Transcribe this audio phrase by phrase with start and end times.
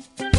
[0.00, 0.29] Musik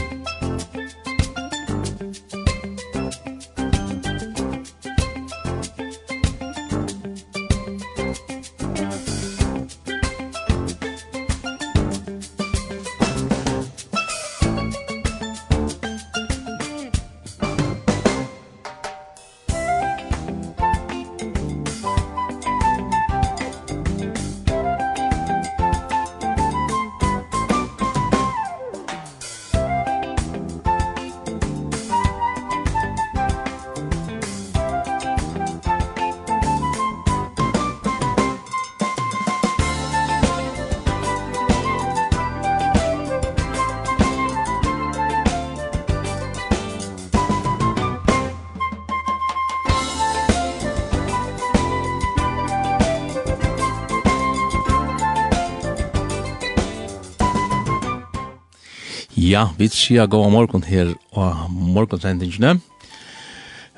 [59.31, 62.57] Ja, vi sier god morgen her og morgensendingene.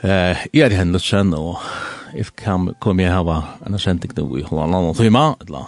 [0.01, 1.59] Eh, jeg er Hendelsen, og
[2.15, 5.67] jeg kan komme her hava en sending nå i halvannen og time, eller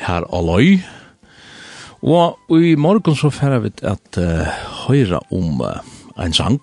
[0.00, 0.80] her aløy.
[2.02, 4.48] Og i morgen så får vi at uh,
[4.88, 5.78] høre om uh,
[6.18, 6.58] en sang.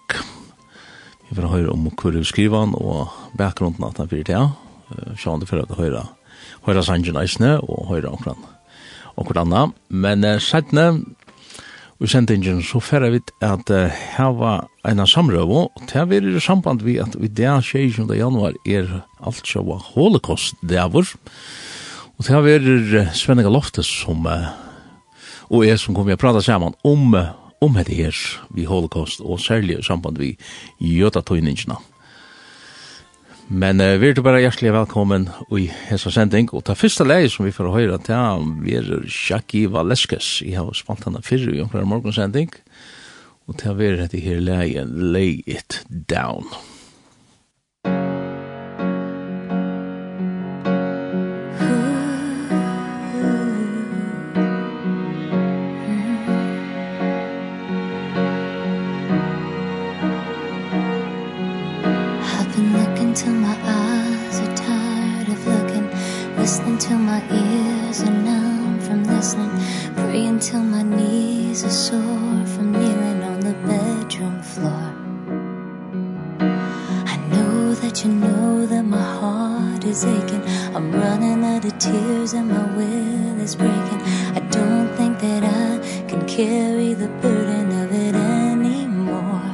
[1.30, 4.42] Vi får høre om hvor vi skriver den, og bakgrunden at den blir det.
[4.90, 6.04] Uh, Sjån det færre at høre
[6.68, 8.44] høyre sangen eisene, og høyre omkring
[9.16, 9.80] omkring annet.
[9.88, 11.06] Men uh, sættene,
[12.00, 16.20] i sendingen så færre vi at uh, her var en av samrøv, og til det
[16.20, 18.14] er i samband vi at vi der 20.
[18.14, 20.86] januar er alt så var holocaust der
[22.18, 24.54] og til det er Svenninga Loftes som, uh,
[25.50, 28.16] og jeg som kommer å prate sammen om, om um, det her
[28.50, 30.36] vi holocaust, og særlig i samband vi
[30.80, 31.78] jødatøyningina.
[33.48, 37.48] Men uh, vi er bare hjertelig velkommen i hessa sending, og ta første leie som
[37.48, 41.88] vi får høre til, vi er Shaki Valeskes, jeg har spalt henne fyrre i omkring
[41.88, 42.52] morgensending,
[43.48, 46.52] og til vi er dette her leie, Lay It Down.
[66.88, 69.52] till my ears are numb from listening.
[69.96, 74.88] Praying till my knees are sore from kneeling on the bedroom floor.
[77.14, 80.44] I know that you know that my heart is aching.
[80.74, 84.02] I'm running out of tears and my will is breaking.
[84.40, 85.70] I don't think that I
[86.08, 89.50] can carry the burden of it anymore.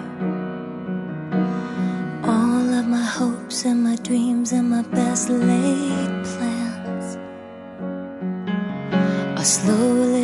[2.31, 6.22] All of my hopes and my dreams and my best laid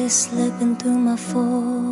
[0.10, 1.89] slipping through my fall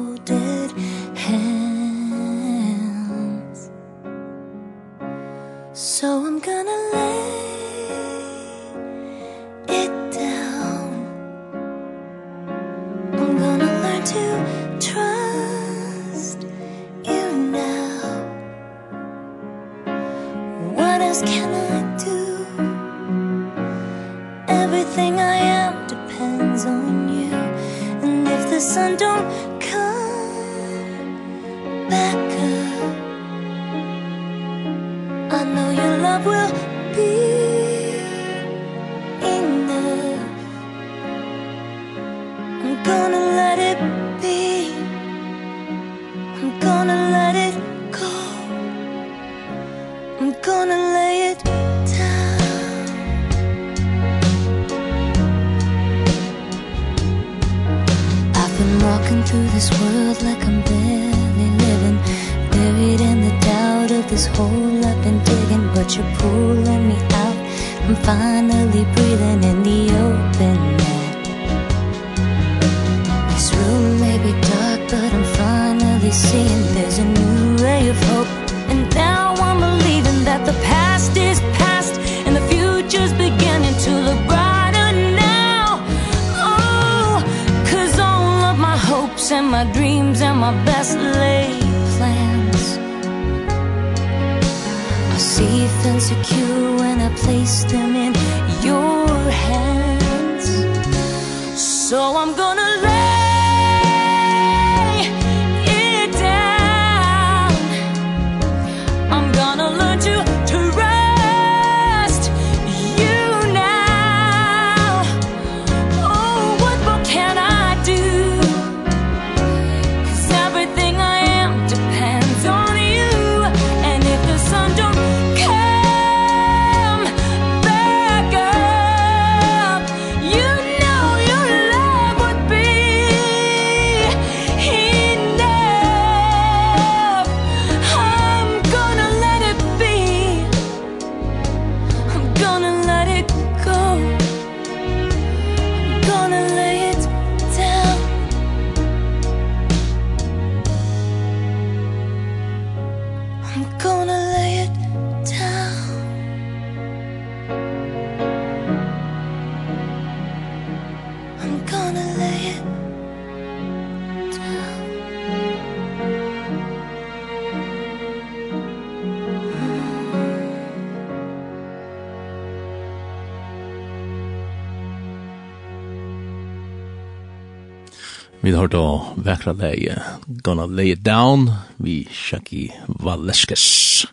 [178.68, 184.06] var då vekra läge Gonna Lay It Down vi Shaki Valeskes.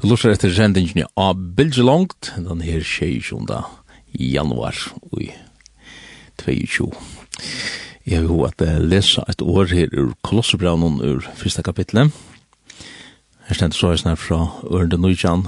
[0.00, 3.32] Du lusar etter sendingen av Bilge Langt, den her 26.
[4.12, 4.74] januar
[5.20, 5.30] i
[6.42, 6.92] 22.
[8.06, 12.10] Jeg vil at lesa et år her ur Kolossebraunen ur fyrsta kapitlet.
[13.46, 15.46] Her stendt så er fra Ørende Nujjan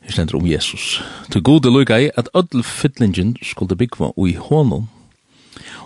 [0.00, 1.02] Her stendt om Jesus.
[1.30, 4.88] Til gode lukka i at ödel fytlingen skulle byggva ui honom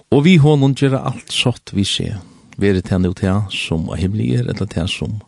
[0.08, 2.20] Og vi honom gjør alt sått vi ser.
[2.56, 5.18] Vi er til og til som av himmelig er, eller til som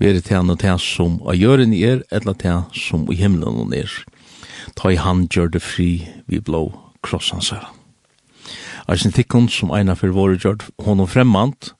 [0.00, 3.90] veri til og til som av gjøren er, eller til som i himmelen er.
[4.74, 5.90] Ta i hand gjør det fri
[6.26, 6.70] vi blå
[7.04, 7.68] krossansar.
[8.88, 11.74] Eisen tikkun som eina for våre gjør honom fremmant,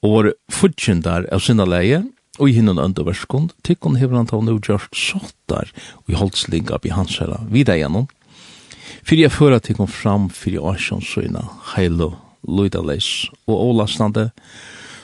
[0.00, 2.02] og våre fudgjendar av sinna leie,
[2.40, 5.68] og i hinnan underverskund, tikkun hever han ta nu gjør sottar
[6.00, 8.08] og i holdslinga bi hans her, vidar gjennom,
[9.04, 11.44] Fyrir jeg fører til kom fram fyrir årsjonsøyna,
[11.74, 12.12] heilo,
[12.46, 14.30] loidaleis og ålastande,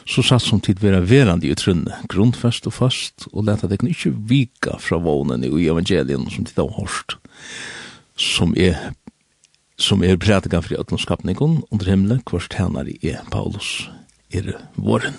[0.06, 4.14] så satt som tid vera verande i trunne, grundfest og fast, og leta deg ikke
[4.30, 7.18] vika fra vånen i evangelien som tid av hårst,
[8.14, 8.78] som er
[9.76, 13.90] som er prædikan fri ötlundskapningon under himle, kvart hennar i e Paulus
[14.32, 15.16] er våren.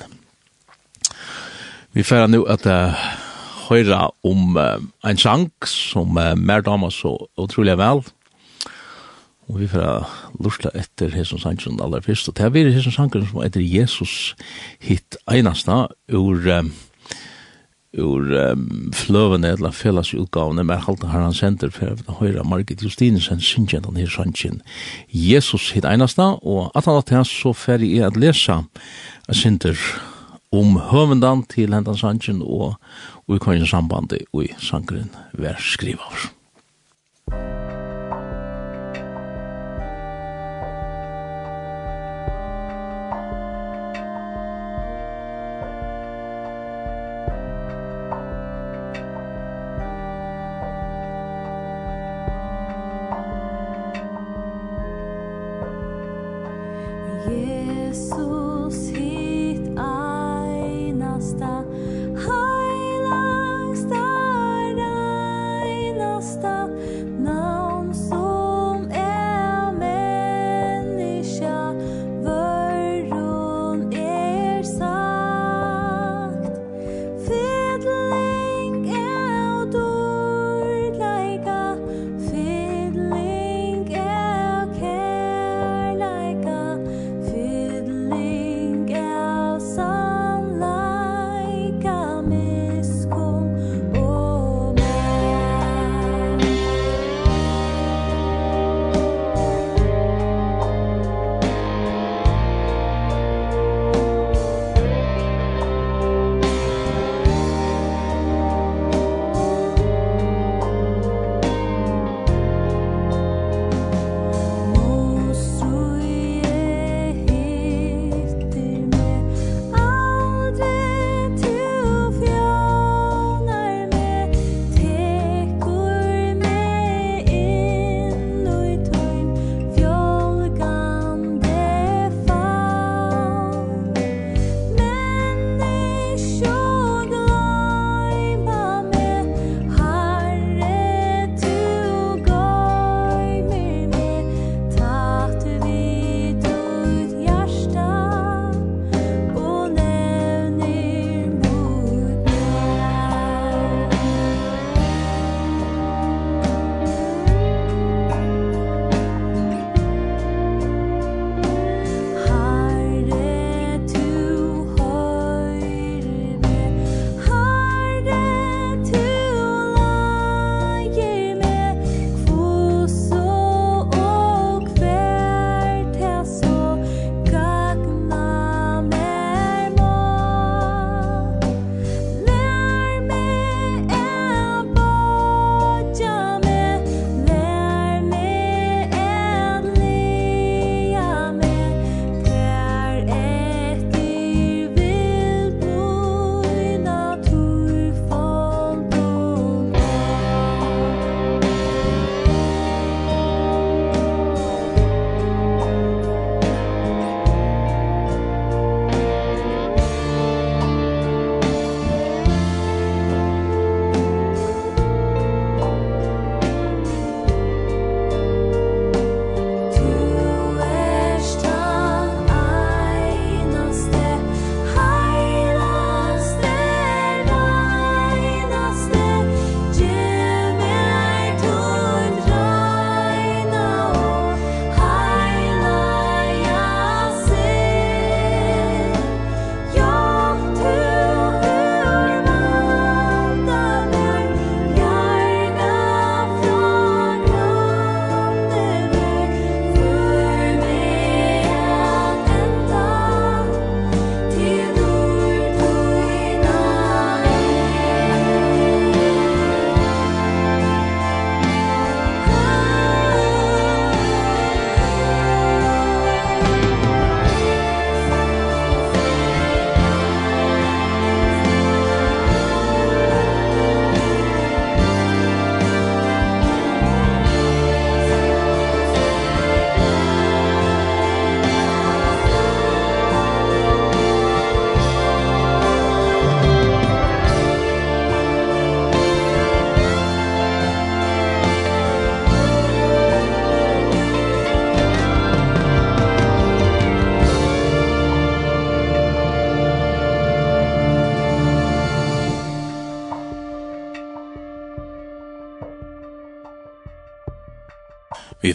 [1.94, 2.94] Vi færa nu at uh,
[3.70, 8.04] høyra om uh, en sang som uh, mer damer så utrolig vel,
[9.48, 10.08] Og vi får
[10.44, 12.28] lursla etter Hesson Sanchon aller fyrst.
[12.28, 14.36] Og det er Hesson Sanchon som etter Jesus
[14.84, 16.74] hitt einasta ur um,
[17.98, 22.84] ur um, fløvene eller felles utgavene med halte her han sender for å høre Margit
[22.84, 24.60] Justinesen synkjen han her sannsyn
[25.08, 28.62] Jesus hitt einasta og at han at hans så ferdig er at lesa
[29.32, 29.80] senter
[30.54, 32.78] om høvendan til hendan sannsyn og,
[33.28, 36.37] og i kongen sambandet og i sangren vær skrivaver.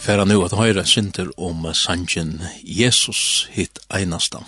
[0.03, 4.41] færa nu at høyra synder om sanjen Jesus hitt einasta.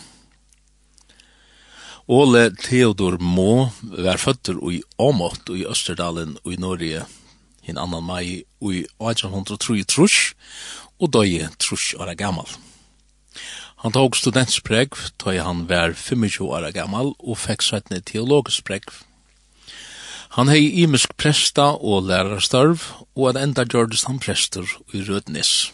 [2.11, 7.05] Ole Theodor Må var føtter i Åmått i Østerdalen og i Norge
[7.63, 10.17] hin annan mai i 1803 trus
[10.99, 12.51] og døye trus åra gammal.
[13.81, 18.67] Han tog studentspreg, tøy han var 25 åra gammal og fekk sveitne teologisk
[20.29, 22.81] Han hei imisk presta og lærarstørv,
[23.15, 25.71] og at enda gjordes han prester i Rødnes.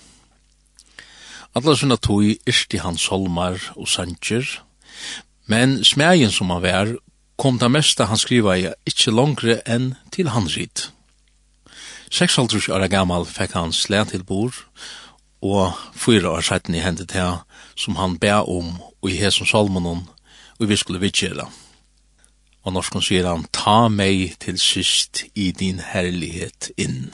[1.56, 4.46] Alla sinna tog irsti hans holmar og sanger,
[5.48, 6.94] men smegin som han vær
[7.42, 10.92] kom det mesta han skriva i ikkje langre enn til hans rit.
[12.12, 14.54] 6,5 år gammal fekk han slæ til bor,
[15.42, 17.42] og fyra år sætten i hendet her,
[17.76, 20.06] som han bæ om og i hesson salmonon,
[20.60, 21.50] og vi skulle vidtjera.
[22.62, 27.10] Og norsken sier han, ta meg til sist i din herlighet inn.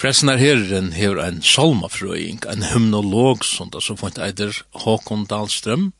[0.00, 5.92] Pressen er herren hever en salmafrøying, en hymnolog, som da som fant eider Håkon Dahlstrøm,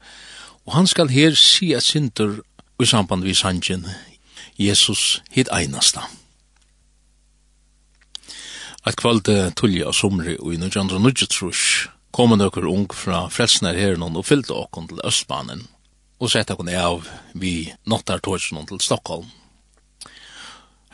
[0.65, 2.41] og han skal her si at sinter
[2.81, 3.85] i samband vid sangen
[4.59, 6.07] Jesus hit einasta.
[8.83, 13.79] At kvalde tullja og somri og i nødjandra nødjetrush kom en økker ung fra frelsner
[13.79, 15.69] herren og fyllte okkon til Østbanen–
[16.23, 19.27] og sett henne av vi nattartorsen til Stockholm.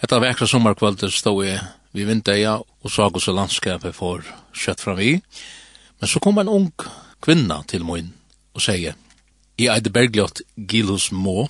[0.00, 1.60] Hetta vekra sommarkvöldet stod jeg
[1.92, 4.24] vi vindeia og sag oss landskapet for
[4.56, 5.18] kjøtt fram vi.
[6.00, 6.70] Men så kom en ung
[7.20, 8.14] kvinna til min
[8.54, 8.94] og sier,
[9.58, 11.48] I eide bergljot Gilus Må,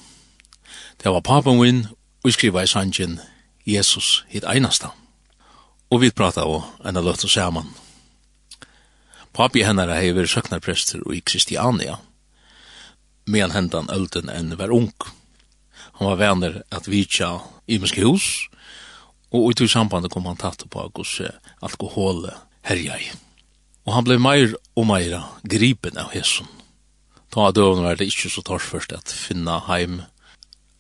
[0.99, 1.87] det var papen min,
[2.25, 3.21] og skriva i sangen
[3.69, 4.91] Jesus hit einasta.
[5.93, 7.69] Og vi prata og enn løtt og saman.
[9.33, 11.99] Papi hennar hei hever søknarprester og i Kristiania,
[13.29, 14.93] medan hentan ölden enn var ung.
[15.99, 18.49] Han var vänner at vitja muske hus,
[19.31, 21.21] og ut i sambandet kom han tatt på hos
[21.61, 22.31] alkohol
[22.65, 23.11] herjai.
[23.85, 26.49] Og han blev meir og meira gripen av hesson.
[27.29, 30.03] Ta av døvn var det ikkje så torsførst at finna heim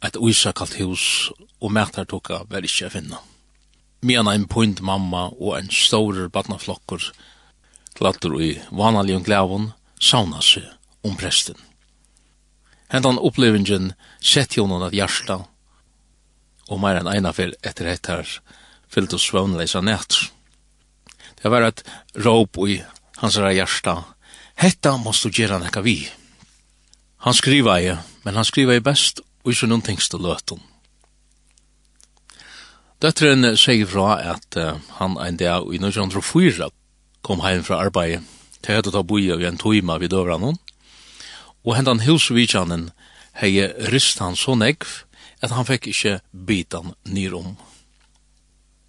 [0.04, 3.18] et uisakalt hus, og mætar tukka var ikkje a finna.
[4.00, 7.10] Medan ein point mamma og ein staurer barnaflokkur
[7.98, 10.62] klattur i vanalion glævun sauna seg
[11.02, 11.67] om presten
[12.88, 15.42] hentan opplevingen sett jonon at hjärsta
[16.68, 18.28] og meir enn eina fyr etter hettar
[18.88, 20.16] fyllt og svøvnleisa nett.
[21.40, 21.84] Det var et
[22.16, 22.80] råp i
[23.20, 24.02] hans herra hjärsta
[24.58, 26.00] Hetta måst du gjera nekka vi.
[27.22, 27.92] Han skriva i,
[28.24, 30.58] men han skriva i best og ikke noen tingste løtun.
[32.98, 36.66] Døtteren sier fra at uh, han en dag i 1904
[37.22, 38.26] kom heim fra arbeid.
[38.62, 40.58] til hadde ta boi av en tøyma vid døvran
[41.68, 42.86] og hendan hilsvitjanen
[43.36, 43.60] hei
[43.92, 44.88] rist han så negv
[45.44, 47.58] at han fikk ikkje bitan nirom.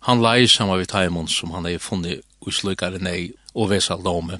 [0.07, 4.39] Han lai saman vid taimon som han hei funnet uslukare nei og vesa lome.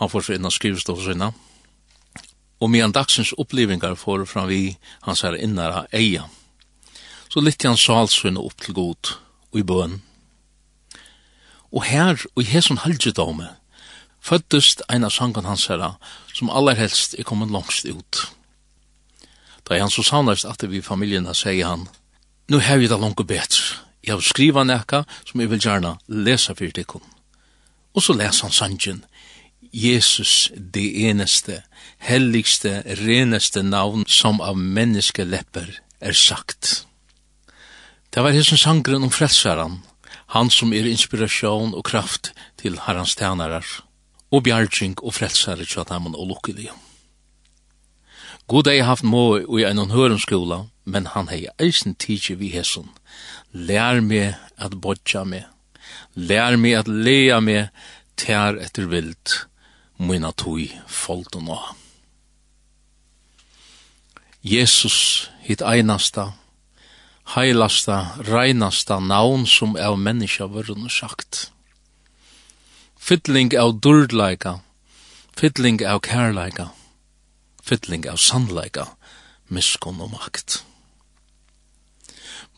[0.00, 1.32] Han får så innan skrivstål sinna.
[2.60, 6.24] Og medan dagsens opplivingar får fram vi hans her innara eia.
[7.28, 9.12] Så lytte han salsvinn opp til god
[9.52, 10.00] og i bøen.
[11.70, 13.59] Og her og i hesson halgjedome
[14.20, 15.94] føddest ein av sangen hans herra,
[16.34, 18.26] som allerhelst er kommet langst ut.
[19.68, 21.88] Da han så sannast at vi familjerna sier han,
[22.50, 23.78] «Nu har vi det langt betre.
[24.02, 27.04] Jeg har skriva nekka som jeg vil gjerne lesa fyrir tikkun».
[27.94, 29.04] Og så les han sangen,
[29.72, 31.62] «Jesus, det eneste,
[31.98, 36.86] helligste, reneste navn som av menneske lepper er sagt».
[38.10, 39.84] Det var hessen sangren om frelsaren,
[40.34, 43.66] han som er inspirasjon og kraft til herrans tænarar
[44.30, 46.70] og bjarging og frelsare tja tamun og lukkelig.
[48.50, 52.88] God hei haft må i en hørenskola, men han hei eisen tidsi vi hesson.
[53.52, 55.46] Lær meg at bodja meg.
[56.14, 57.70] Lær meg at lea meg
[58.18, 59.44] tær etter vilt
[60.00, 61.62] mina tui folden og.
[64.42, 66.30] Jesus, hitt einasta,
[67.34, 71.50] heilasta, reinasta navn som er menneska vörrun sagt.
[73.00, 74.60] Fiddling av durdleika,
[75.36, 76.68] fiddling av kærleika,
[77.62, 78.84] fiddling av sannleika,
[79.48, 80.60] miskon og makt.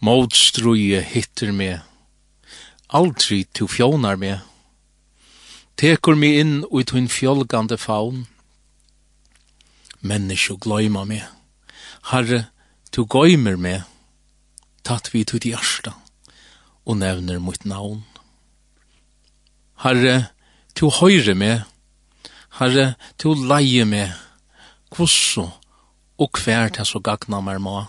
[0.03, 1.71] Mådstruje hittir me,
[2.91, 4.41] aldri tu fjónar me,
[5.79, 8.27] tekur me inn ui tuin fjolgande faun,
[10.03, 11.23] menneskje gløyma me,
[12.11, 12.49] herre,
[12.91, 13.77] tu gøymer me,
[14.83, 15.55] tatt vi tu di
[16.85, 18.03] og nevner mitt navn.
[19.83, 20.29] Herre,
[20.79, 21.65] to høyre meg.
[22.61, 24.13] Herre, to leie meg.
[24.93, 25.49] Kvosso
[26.23, 27.81] og kvær til så gagna meg må.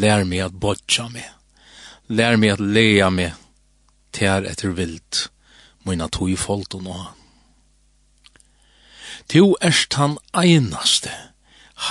[0.00, 1.26] Lær meg at bodja meg.
[2.08, 3.36] Lær meg at leia meg
[4.16, 5.26] til etter vilt.
[5.84, 7.06] Moina to i folk og noe.
[9.28, 11.12] Tu erst han einaste,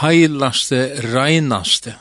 [0.02, 0.82] heilaste,
[1.14, 1.96] reinaste.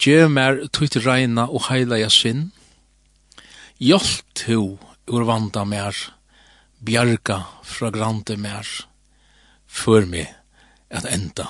[0.00, 2.50] Gjev mer tutt reina og heilaja sinn.
[3.80, 4.78] Hjelp tu
[5.08, 5.96] urvanda mer,
[6.84, 8.66] bjarga fragrante mer,
[9.66, 10.30] før meg
[10.90, 11.48] at enda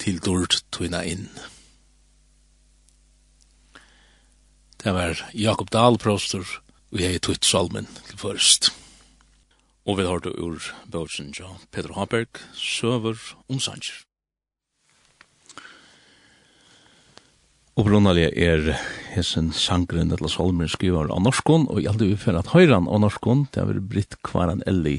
[0.00, 1.28] til dord tøyna inn.
[4.80, 6.46] Det var Jakob Dahl prostor,
[6.90, 8.70] og jeg tøyt salmen til først.
[9.84, 14.09] Og vi har det ur bøtsen, ja, Peter Haberg, søver om sanger.
[17.80, 18.74] Opprunnelig er
[19.14, 23.46] hessen sangren eller solmer skriver av norskon, og i alle ufer at høyran av norskon,
[23.54, 24.98] det er Britt Kvaran Elli,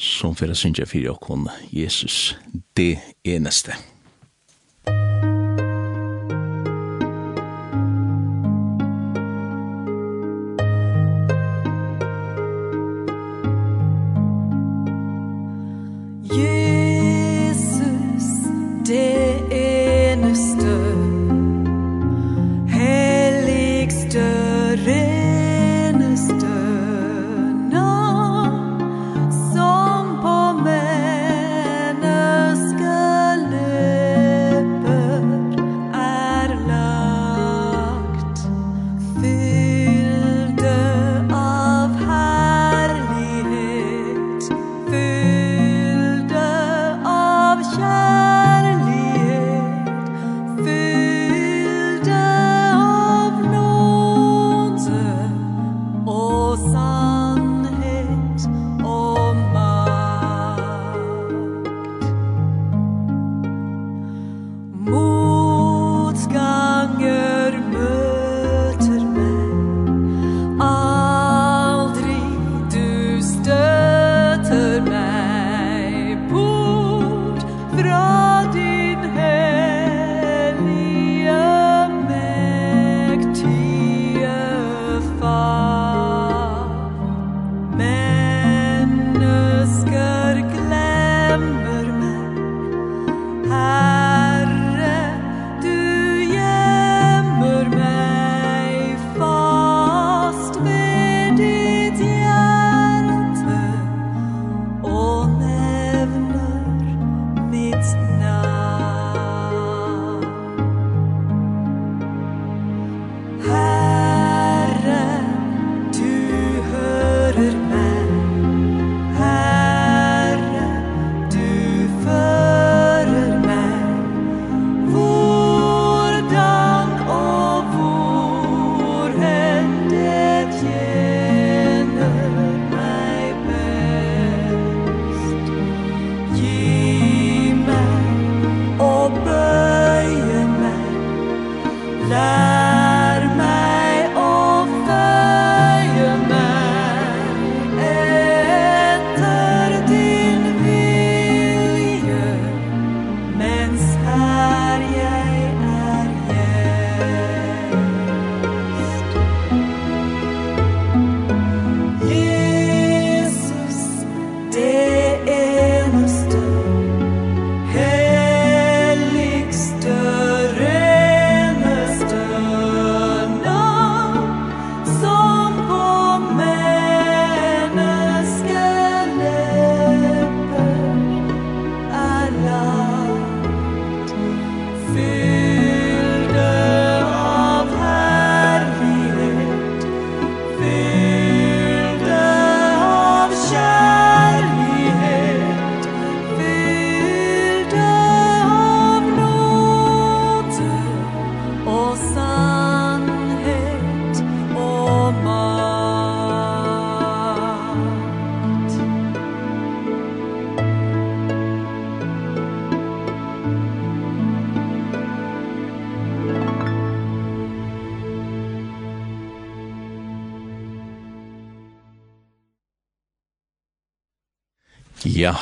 [0.00, 2.38] som fyrir synger fyrir okkon Jesus,
[2.72, 2.96] det
[3.28, 3.76] eneste.
[16.30, 16.69] Yeah.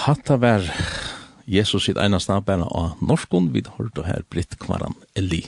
[0.08, 0.64] hatta var
[1.44, 5.42] Jesus sitt eina snabbæna av norskun, vi har hørt her Britt Kvaran Eli.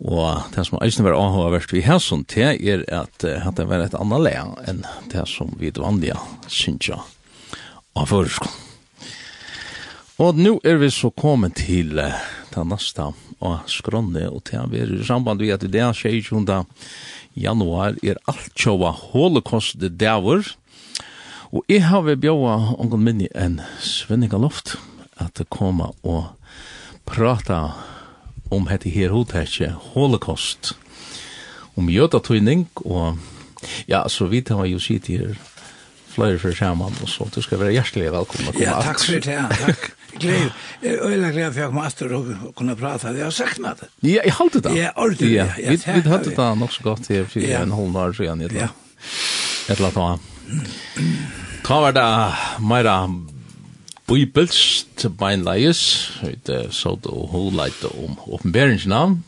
[0.00, 4.18] Og det som eisen var avhåverst vi hæsson til er at hatta var et anna
[4.20, 7.00] lea enn det som vi vanliga synsja
[7.96, 8.52] av føreskon.
[10.20, 11.96] Og nu er vi så kommet til
[12.52, 16.64] ta nasta og skronne og til vi er i samband við at det er 22.
[17.40, 20.52] januar er alt sjåa holocaust-daver,
[21.50, 24.76] Og jeg har vi bjøa ongen minni en svenninga loft
[25.18, 26.28] at koma og
[27.10, 27.72] prata
[28.54, 30.76] om hette her hodhetje holocaust.
[31.74, 33.18] Om jødatøyning og
[33.90, 35.34] ja, så vidt har jo sitt her
[36.10, 39.46] flere for sammen og så du skal være hjertelig velkommen Ja, takk for det, ja,
[39.50, 39.90] takk.
[40.20, 40.48] Gleir,
[40.82, 43.78] jeg er øyla gleder for jeg kom aster og kunne prata, jeg har sagt meg
[43.78, 47.26] det Ja, jeg halte det Ja, ordentlig Ja, vi halte det nok så godt her
[47.30, 48.70] for en halv år siden Ja,
[49.78, 50.20] eller annet.
[51.66, 52.06] Ta var det
[52.66, 52.96] meira
[54.10, 55.80] bibels til mein leies,
[56.74, 59.20] så det holeit om åpenberingsnavn,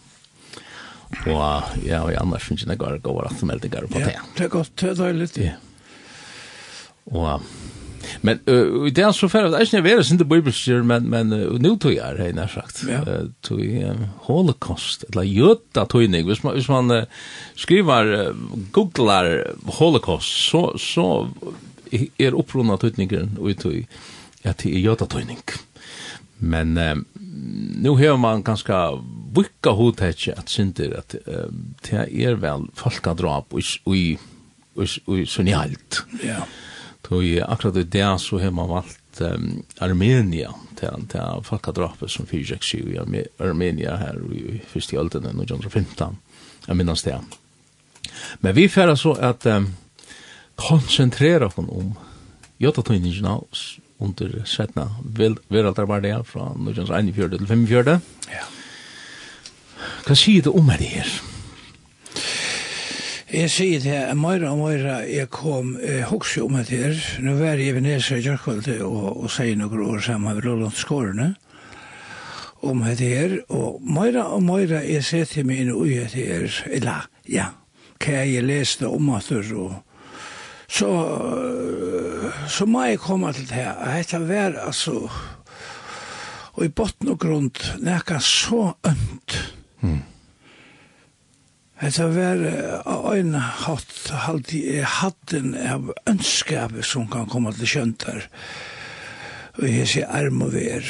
[1.28, 4.16] og ja, og annars finnes jeg ikke å gå over at meldinger på det.
[4.16, 5.28] Ja, det er godt, det er deilig.
[5.38, 5.58] Ja.
[7.12, 7.44] Og
[8.22, 11.58] Men uh, i det så fer det er är vera sinde bibelstyr men men uh,
[11.58, 12.84] nu tog jeg det nær sagt.
[12.88, 13.00] Ja.
[13.02, 17.04] Uh, tog um, Holocaust eller jötta tog hvis man hvis man uh,
[17.56, 18.36] skriver uh,
[18.72, 21.28] googlar Holocaust så så
[21.92, 23.84] er upprunna tøtningen og tog
[24.44, 25.42] ja til jötta tøtning.
[26.38, 26.96] Men uh,
[27.82, 28.72] nu har man ganske
[29.34, 31.50] vikka hodtetje at synder at uh,
[31.82, 34.18] det er vel folkadrap og i
[34.74, 36.04] och i sån i allt.
[36.22, 36.46] Ja
[37.20, 42.64] i akkurat i det så har man valgt um, Armenia til, til folkadrapet som fyrtjekk
[42.78, 42.96] i
[43.42, 46.18] Armenia her i første øltene, 1915,
[46.68, 47.18] jeg minnes det.
[48.40, 49.68] Men vi færer så at um,
[50.56, 51.92] konsentrera oss om
[52.62, 53.36] jotatøyningene
[54.02, 54.88] under setna
[55.48, 58.00] veraldarbardia fra 1941 til 1945.
[58.32, 58.48] Ja.
[60.06, 61.06] Hva sier du om det her?
[61.06, 61.31] Ja.
[63.32, 67.56] Jeg sier det, Møyra og Møyra, jeg kom, jeg hokser om det her, nå var
[67.56, 71.30] jeg i Venezia i Gjørkvalde og, og sier noen år sammen med Lolland Skårene,
[72.60, 76.60] om det her, og Møyra og Møyra, jeg ser til meg inn i det her,
[76.76, 77.48] eller, ja,
[78.04, 79.80] hva jeg leste om at det, og
[80.68, 80.92] så,
[82.52, 85.08] så må jeg komme til det her, dette var altså,
[86.52, 89.40] og i botten og grunn, nekka så ømt,
[89.80, 90.00] mm
[91.82, 98.28] Det var en hatt, hatt i hatten av ønskap som kan komme til kjøntar.
[99.58, 100.86] Og jeg sier arm og ver.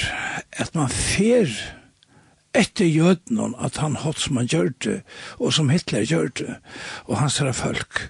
[0.61, 1.49] At man fer
[2.53, 4.99] etter jødnen at han hatt som han gjør det,
[5.41, 6.59] og som Hitler gjør det,
[7.09, 8.05] og hans herre folk.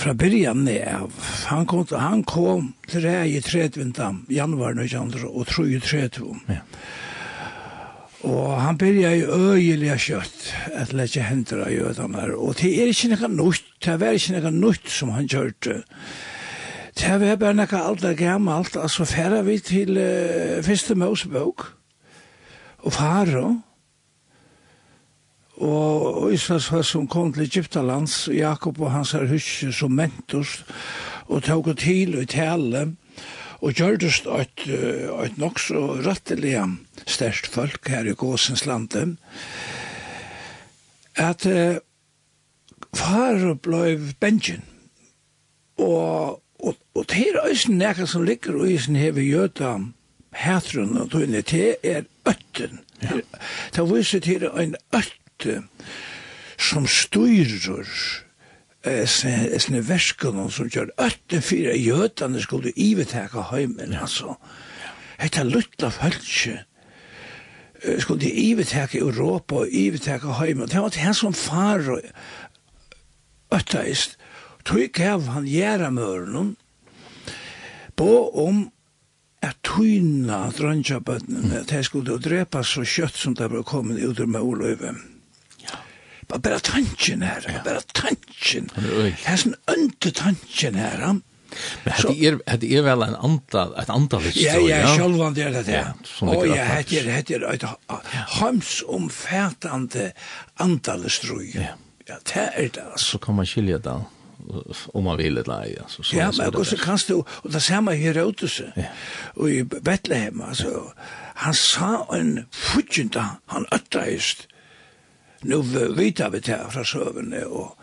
[0.00, 1.12] Fra byrjan av,
[1.52, 3.92] han kom, han kom til rei i 30.
[4.32, 6.32] januar 1933, og 33.
[6.48, 6.64] Ja.
[8.20, 12.34] Og han byrja i øyeliga kjøtt, et letje hendra i ødene her.
[12.36, 15.80] Og det er ikke noe nytt, det var ikke noe nytt som han kjørte.
[17.00, 21.64] Det var bare noe alt er gammelt, altså færa vi til uh, første Mosebok,
[22.84, 23.54] og faro,
[25.60, 30.64] og, Isas var som kom til Egyptalands, Jakob og hans her hus som mentors,
[31.28, 32.94] og tog til og tale,
[33.60, 36.56] og gjørdes et, et nok så rettelig
[37.06, 39.16] størst folk her i Gåsens landet,
[41.20, 41.76] at uh,
[42.96, 44.64] far blei bensin,
[45.80, 49.78] og, og, og det er øysen nekka som ligger og øysen hever gjøta
[50.36, 52.80] hætrun og tøyne det er øtten.
[53.02, 53.20] Ja.
[53.76, 55.62] Det viser til en øtte
[56.60, 57.88] som styrer
[58.84, 64.38] sine verskene som gjør øtten fire jötarna skulle iveteka heimen, altså.
[65.20, 66.62] Hetta luttla følse
[68.00, 70.68] skulle iveteka Europa og iveteka heimen.
[70.68, 72.00] Det var det som far og
[73.52, 74.16] øtteist.
[74.64, 76.56] Tøy gav han gjæra møren
[77.96, 78.10] på
[78.46, 78.70] om
[79.42, 84.40] at tyna drønnsjabøttene, at Det skulle drepa så kjøtt som det var kommet ut med
[84.40, 84.92] Oløyve.
[84.92, 85.09] Mm
[86.38, 88.70] bara tanken här, bara tanken.
[89.24, 91.16] Här sån önte tanken här.
[91.84, 94.80] Men hade er hade er väl en antal ett antal historia.
[94.80, 95.92] Ja, ja, själva det det där.
[96.20, 97.64] Och jag hade er hade ett
[98.28, 100.12] hamsomfattande
[100.54, 101.68] antal historia.
[102.06, 102.84] Ja, det är det.
[102.96, 104.04] Så kan man skilja det
[104.86, 107.92] om man vill eller ej alltså så ja men också kan du och det samma
[107.92, 108.62] här ute så
[109.34, 110.92] och i Bethlehem alltså
[111.34, 114.48] han sa en fudgenta han öttraist
[115.42, 115.62] Nu
[115.96, 117.76] vita vi det fra søvende, og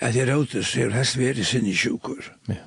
[0.00, 2.32] at jeg rådde ser helst være sinne sjukker.
[2.48, 2.62] Ja.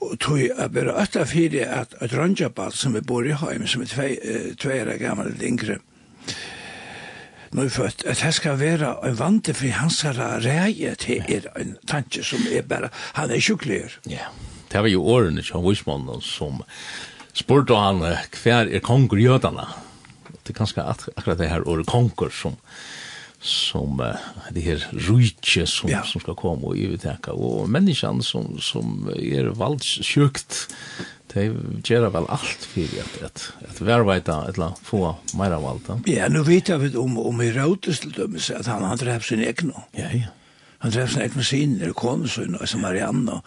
[0.00, 3.82] Og tog jeg bare øtta fyrir at et røndjaball som vi bor i heim, som
[3.82, 5.78] er tveira gammel yngre,
[7.56, 11.76] nu er født, at det skal være en vante for hans reie til er en
[11.88, 13.94] tanke som er bare, han er sjukler.
[14.10, 14.28] Ja,
[14.72, 16.62] det var jo årene til Wismannen som
[17.32, 18.02] spurte han
[18.42, 19.66] hver er konger jødene.
[20.42, 22.58] Det er kanskje akkurat det her året konger som
[23.46, 24.16] som uh,
[24.54, 26.02] det her rujtje som ja.
[26.04, 30.66] som skal komme og övertäcka Og menneskene som som er valdssjukt
[31.36, 31.46] de
[31.84, 35.02] gjør vel alt for at, at, at verveita eller få
[35.36, 35.90] mer av allt.
[36.08, 39.44] Ja, nu vet jeg vet om om Rautes til dömes at han har drept sin
[39.44, 39.74] egen.
[39.98, 40.32] Ja, ja.
[40.84, 43.42] Han drept sin egen sin eller kom så som Marianne.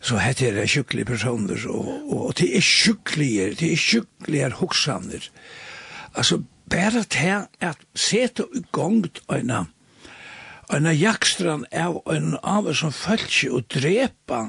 [0.00, 5.30] Så hette er det sjukkelige personer og, og det er sjukkelige, det er sjukkelige hoksaner.
[6.14, 9.64] Altså, bare til at sete i gang øyna
[10.74, 14.48] øyna jakstran av en av som følger og drepa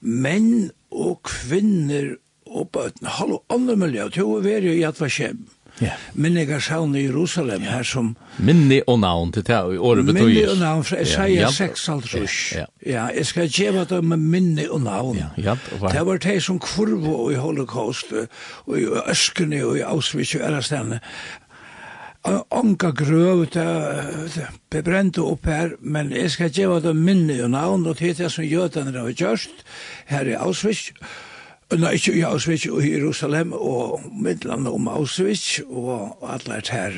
[0.00, 2.16] menn og kvinner
[2.46, 3.06] og bøten.
[3.18, 5.36] Hallo, andre miljø, til å være i Yad Vashem.
[5.36, 5.46] kjem.
[5.82, 5.98] Yeah.
[6.14, 8.16] Minni garsavn i Jerusalem her som...
[8.42, 10.24] Minni og navn til det, i året betøyes.
[10.24, 12.56] Minni og navn, fra Isaiah ja, 6 alt rush.
[12.56, 13.04] Ja, ja.
[13.14, 15.20] jeg skal djeva det med minni og navn.
[15.20, 15.94] Ja, ja, var...
[15.94, 18.10] Det var det som kurvo i holocaust,
[18.66, 21.00] og i øskene, og i Auschwitz og alle stedene
[22.50, 27.98] anka grøv til bebrente opp her, men jeg skal gjøre det minni og navn, og
[27.98, 29.48] det er det som jødene har
[30.06, 30.92] her i Auschwitz,
[31.68, 36.94] Nei, ikke i Auschwitz og i Jerusalem og middelandet om Auschwitz og alle er her.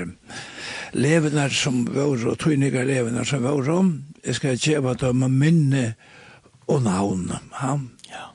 [0.94, 3.90] Levener som var, og tøyninger levener som var om,
[4.22, 5.94] jeg skal gjøre det minne
[6.68, 7.32] og navn.
[7.58, 7.72] Ja.
[8.12, 8.28] ja.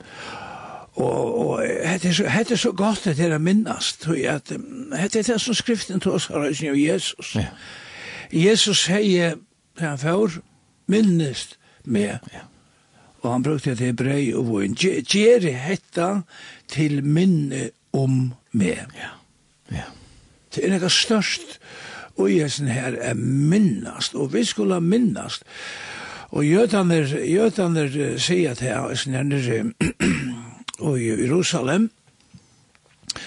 [0.96, 4.52] Og, og hette, hette er så godt det er minnast, tror jeg, at
[5.00, 7.34] hette er det som skriften til oss har av Jesus.
[7.36, 7.50] Ja.
[8.32, 9.36] Jesus sier,
[9.76, 10.38] til han får,
[10.88, 12.16] minnest med.
[12.32, 12.46] Ja.
[13.20, 14.76] Og han brukte det brei og voin.
[14.76, 16.22] Gjeri hetta
[16.68, 18.88] til minne om meg.
[18.96, 19.12] Ja.
[19.72, 19.90] Ja.
[20.54, 21.58] Det er nekka størst
[22.16, 25.44] og jesen her er minnast, og vi skulle minnast.
[26.28, 29.74] Og jødaner, jødaner sier til han,
[30.78, 31.90] og i Jerusalem,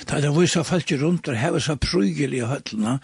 [0.09, 2.99] Da er det vissa folk rundt og heva seg prygel i høtlene.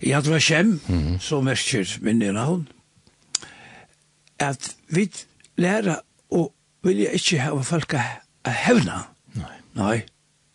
[0.00, 1.18] I at var kjem, mm -hmm.
[1.20, 2.68] så merker minne navn,
[4.38, 5.10] at vi
[5.56, 7.94] lærer og vilja ikke heva folk
[8.44, 9.06] a hevna.
[9.34, 9.56] Nei.
[9.74, 10.02] Nei.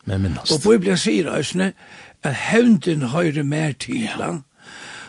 [0.06, 0.52] Men minnast.
[0.52, 1.74] Og Bibelen sier æsne,
[2.24, 4.42] at hevnden høyre mer til tila,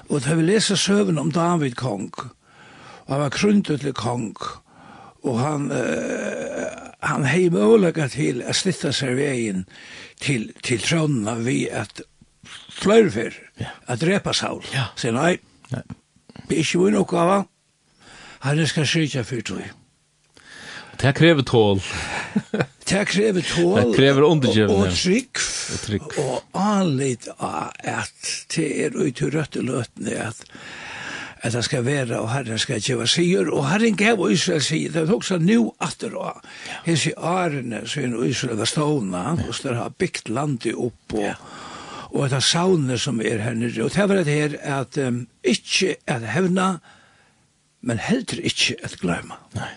[0.08, 2.12] og da vi leser søven om David kong,
[3.06, 4.36] og han var grundet til kong,
[5.22, 9.64] og han, uh, han hei mølaga til a slitta seg vegin
[10.22, 12.02] til, til trådna vi at
[12.78, 13.74] fløyrfer, ja.
[13.86, 14.64] at drepa Saul.
[14.74, 14.88] Ja.
[14.98, 15.36] sier nei,
[15.72, 15.84] nei.
[16.48, 17.42] det er ikke vinn oppgava,
[18.46, 19.62] han skal sykja skyrja tog
[20.98, 21.80] Det krever tål.
[22.88, 23.76] det krever tål.
[23.78, 24.74] Det krever undergjøvne.
[24.74, 25.42] Og, og trygg.
[25.72, 26.18] Og trygg.
[26.18, 30.42] Og anlitt av at det er ut i rødt løtene at
[31.40, 35.04] at det skal være, og herren skal gjøre sier, og herren gav Israel sier, det
[35.04, 36.14] er også nu atter
[36.84, 41.34] hans i årene, så er Israel var stående, og så har bygd landet opp, og,
[42.10, 43.84] og et av saunene som er her nere.
[43.84, 46.78] Og det var det her at um, ikke at hevna,
[47.82, 49.38] men heller ikke at glemme.
[49.54, 49.70] Nei.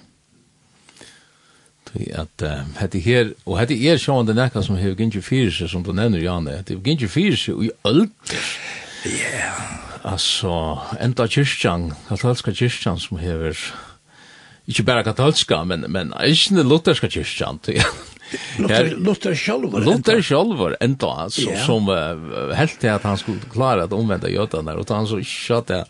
[1.91, 5.53] Tui at uh, hette her, og hette er sjåan det nekka som hever gynnsi fyrir
[5.53, 8.09] seg, som du nevner, Janne, hever gynnsi fyrir seg i öld.
[9.05, 10.53] Ja altså,
[11.01, 13.57] enda kyrkjan, katolska kyrkjan som hever,
[14.69, 17.61] ikke bare katolska, men, men ikke den lutherska kyrkjan.
[18.61, 19.83] Luther, Luther sjálfur.
[19.83, 21.65] Luther sjálfur, enda, altså, yeah.
[21.65, 25.57] som uh, helt til at han skulle klare at omvenda jötarna, og han så ikke
[25.57, 25.81] at det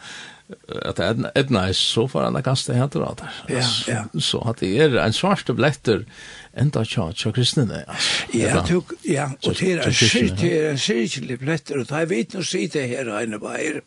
[0.85, 3.63] att det är nice så för andra ganske här då der.
[3.87, 6.05] Ja, Så at det er en svart bletter
[6.53, 7.85] ända tjat så kristne.
[8.33, 11.31] Ja, tog ja, och det är shit det är en cirkel
[11.71, 13.81] og och jag vet nog sitt det här inne på er.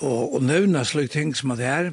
[0.00, 1.92] Och och nämna slik ting som det er,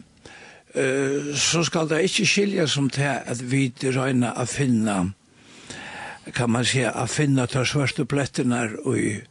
[0.77, 5.13] uh, så ska det inte skilja som til att vi røyna att finna
[6.33, 9.21] kan man säga å finna tar svarta blätterna och i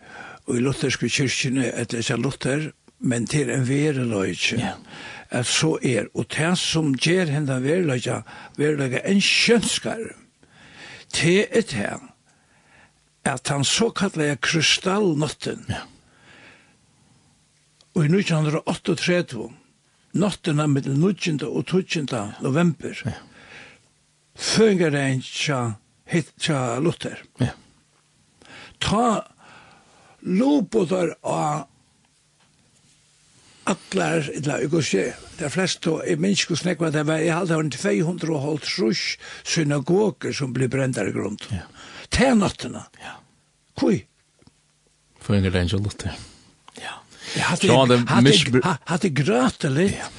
[0.44, 4.58] och i lutherske kyrkjene, etter seg Luther, men til en vereløyke.
[4.60, 4.74] Ja.
[5.32, 8.22] At så er, og det som gjør henne vereløyke,
[8.56, 10.12] vereløyke en kjønskare.
[11.12, 11.98] til er her,
[13.24, 15.66] at han såkallet krystallnotten.
[15.68, 15.82] Ja.
[17.94, 19.50] Og i 1938,
[20.12, 21.42] natten av mellom 19.
[21.44, 22.06] og 20.
[22.40, 23.12] november, ja.
[24.34, 25.74] føringer en tja,
[26.08, 27.20] hit, tja Luther.
[27.40, 27.52] Ja.
[28.80, 29.20] Ta
[30.22, 31.68] lopodar av
[33.68, 35.04] allar, eller jeg går ikke,
[35.38, 38.94] flest, fleste, jeg minns ikke snakk det var, jeg hadde en 200
[39.44, 41.38] synagoger som ble brendar i grunn.
[41.52, 41.66] Ja.
[42.12, 42.84] Til nattene.
[43.02, 43.16] Ja.
[43.78, 44.02] Kui?
[45.22, 46.10] For en angel til
[46.80, 46.98] Ja.
[47.36, 50.10] Jeg hadde, hadde, hadde grætelig, ja.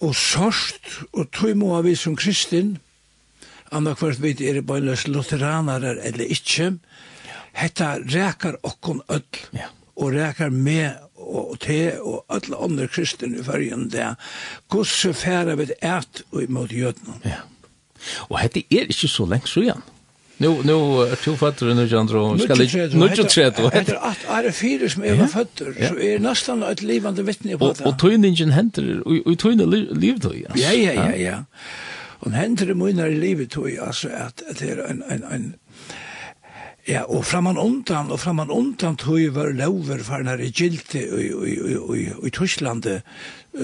[0.00, 2.78] og sørst, og tog må vi som kristin,
[3.72, 6.78] anna kvart vi er bøyløs løs eller ikke,
[7.52, 9.70] hetta rekar okkon öll, ja.
[9.96, 14.14] og rekar med og, te og alle andre kristne i fyrjen det.
[14.68, 17.20] Gosse færa vi et og imot jødene?
[17.24, 17.44] Ja.
[18.28, 19.86] Og dette er ikke så lengt så igjen.
[20.38, 24.18] Nu nu två fatter nu jag tror ska det nu jag tror det är att
[24.28, 27.84] är det fyra som är fötter så är nästan ett levande vittne på det.
[27.84, 30.32] Och tøyningen händer och tøyne liv då.
[30.34, 31.44] Ja ja ja ja.
[32.20, 35.54] Och händer det mynar i livet då alltså att det är en en en
[36.88, 42.86] Ja, og framan undan, og framan undan tog var lover når i gilte i Tyskland,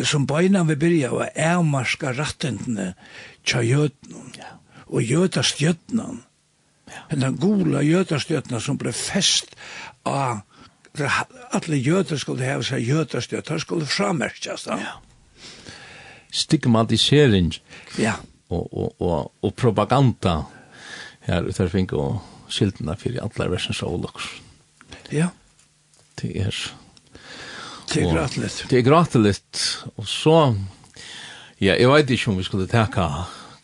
[0.04, 2.92] som bøyna vi byrja og avmarska rattentene
[3.44, 4.58] tja jødnen, ja.
[4.86, 6.20] og jötastjötnan,
[6.88, 7.16] ja.
[7.16, 9.56] den gula jötastjötnan som ble fest
[10.04, 10.42] av
[10.94, 14.78] alle jötar skulle heva seg jötastjötnar skulle frammerkjas da.
[14.78, 14.92] Ja.
[16.30, 17.54] Stigmatisering
[17.98, 18.18] ja.
[18.48, 20.42] og, og, og, og propaganda
[21.24, 24.30] her utenfink og skiltene for alle versens avloks.
[25.12, 25.30] Ja.
[26.20, 26.54] Det er...
[27.92, 28.50] Det er gratelig.
[28.70, 29.34] Det er gratelig.
[29.96, 30.54] Og så...
[31.60, 33.08] Ja, jeg vet ikke om vi skulle teka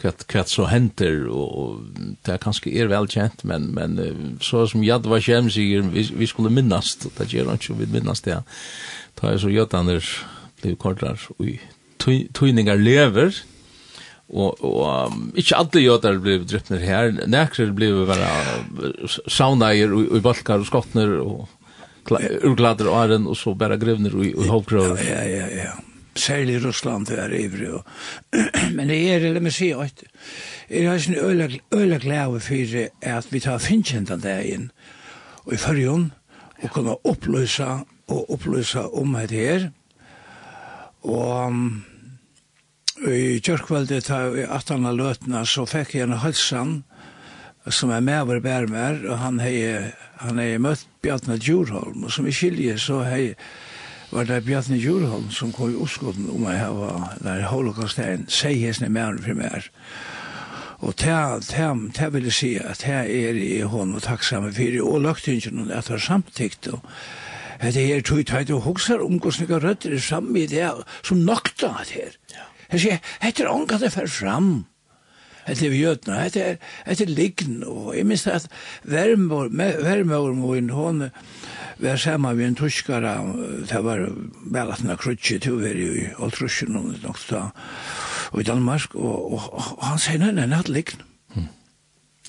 [0.00, 1.82] kvart kvart så henter og
[2.24, 3.98] det er kanskje er vel kjent men men
[4.44, 7.90] så som Jad var kjem sier vi, vi skulle minnast det gjør han ikke vi
[7.98, 8.40] minnast det
[9.20, 10.12] ta er så Jad Anders
[10.62, 11.50] blev kortlar og
[12.00, 13.34] tøyningar lever
[14.30, 17.12] og og um, ikkje alle jøtar blev drepne her.
[17.26, 18.30] nekrer blev vera
[19.26, 21.48] saunaier og, og balkar og skottner og
[22.46, 25.02] urglader og æren og så bare grevner og, og hovgrøver.
[25.04, 25.72] Ja, ja, ja, ja.
[26.14, 27.72] Særlig Russland det er ivrig.
[27.74, 27.84] Og...
[28.76, 30.02] Men det er, eller meg si, at
[30.70, 34.70] jeg har sin øyla, øyla glæve for at vi tar finnkjent av det inn
[35.46, 36.10] og i fyrjon
[36.62, 37.66] og kunne oppløse
[38.10, 39.70] og oppløse om det her.
[41.02, 41.84] Og um,
[43.08, 46.72] i kjørkveldet i 18 løtene, så fikk jeg en halsan,
[47.70, 52.26] som er med over bærmer, og han har han hei møtt Bjartne Djurholm, og som
[52.28, 53.34] i skilje så har
[54.10, 58.90] var det Bjartne Djurholm som kom i oskoden om jeg var der holokaustein, seg hesne
[58.90, 59.70] med for meg.
[60.80, 65.28] Og det, vil jeg si at det er i hånd og takksamme for, og lagt
[65.28, 66.84] ikke noen etter samtikt, og
[67.60, 70.70] Det er tog tøyt og hokser om hvordan jeg rødder sammen i det
[71.04, 72.16] som nokta her.
[72.32, 72.49] Ja.
[72.70, 74.50] Jeg sier, hette er ångat det fer fram.
[75.46, 78.46] Hette er vi gjøtna, hette er, hette er liggen, og jeg minns at
[78.84, 81.08] vermeår moin hon
[81.80, 83.14] var sammen med en tuskara,
[83.70, 89.32] det var vel at han har krutsi, det var i Oltrusjen og i Danmark, og,
[89.32, 91.06] og, og han sier, nei, nei, nei, liggen.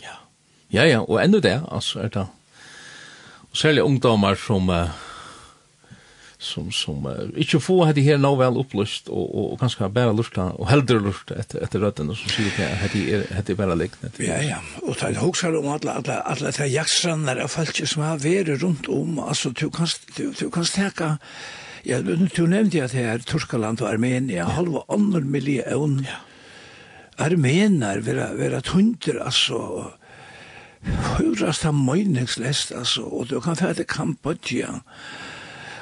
[0.02, 0.16] Ja,
[0.72, 2.28] ja, ja, og enda det, altså, er det,
[3.52, 5.11] og særlig ungdomar som, uh,
[6.42, 9.94] som som uh, ikke få hadde her nå vel opplyst og og, og kanskje bare
[9.94, 13.76] bara lurka och helder lurt etter røtten, og så sier det hade det hade bare
[13.76, 14.20] liknat.
[14.20, 18.18] Ja ja, og det huxar om alle alle alle de jaktstrannar och falske som har
[18.18, 19.88] vært rundt om altså du kan
[20.18, 21.18] du, du kan stärka
[21.86, 26.20] Ja, du du nevnte at det er Turskaland og Armenia, halva andre million ja.
[27.18, 29.92] armener, vera, vera tunder, altså,
[31.18, 34.80] høyrast av møyningslest, altså, og du kan fære til Kambodja,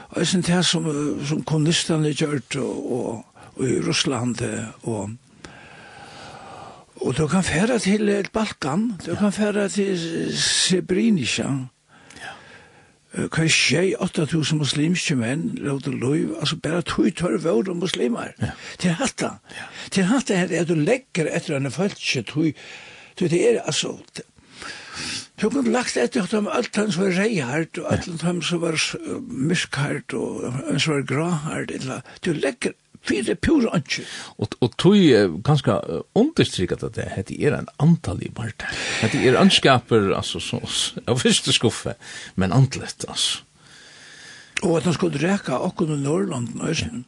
[0.10, 0.86] Og jeg synes det som,
[1.26, 3.26] som kommunisterne gjørt og, og,
[3.60, 4.40] i Russland
[4.84, 5.10] og
[7.00, 10.00] Og du kan færa til Balkan, du kan færa til
[10.36, 11.48] Srebrenica.
[12.20, 12.34] Ja.
[13.14, 18.36] Hva er tjei 8000 muslimske menn, låter lov, altså bare tog tør vår og muslimer.
[18.42, 18.52] Ja.
[18.80, 19.32] Til hatta.
[19.56, 19.70] Ja.
[19.92, 22.52] Til hatta her at du legger etter henne følelse, tog,
[23.16, 23.96] tog det er, altså,
[25.40, 28.62] Så kunne lagt etter at de alt han som var reihard, og alt han som
[28.64, 28.76] var
[29.30, 32.76] myskhardt, og han som var grahard, eller du legger
[33.08, 34.08] fire pure ønsker.
[34.38, 34.98] Og, og tog
[35.48, 35.78] ganske
[36.20, 38.66] understryket at det hette er en antall i part.
[39.00, 40.60] Hette er anskaper, altså, så,
[41.08, 41.96] av første skuffe,
[42.36, 43.46] men antallett, altså.
[44.60, 46.92] Og at han skulle reka akkurat i Norrland, også.
[46.92, 47.06] Ja.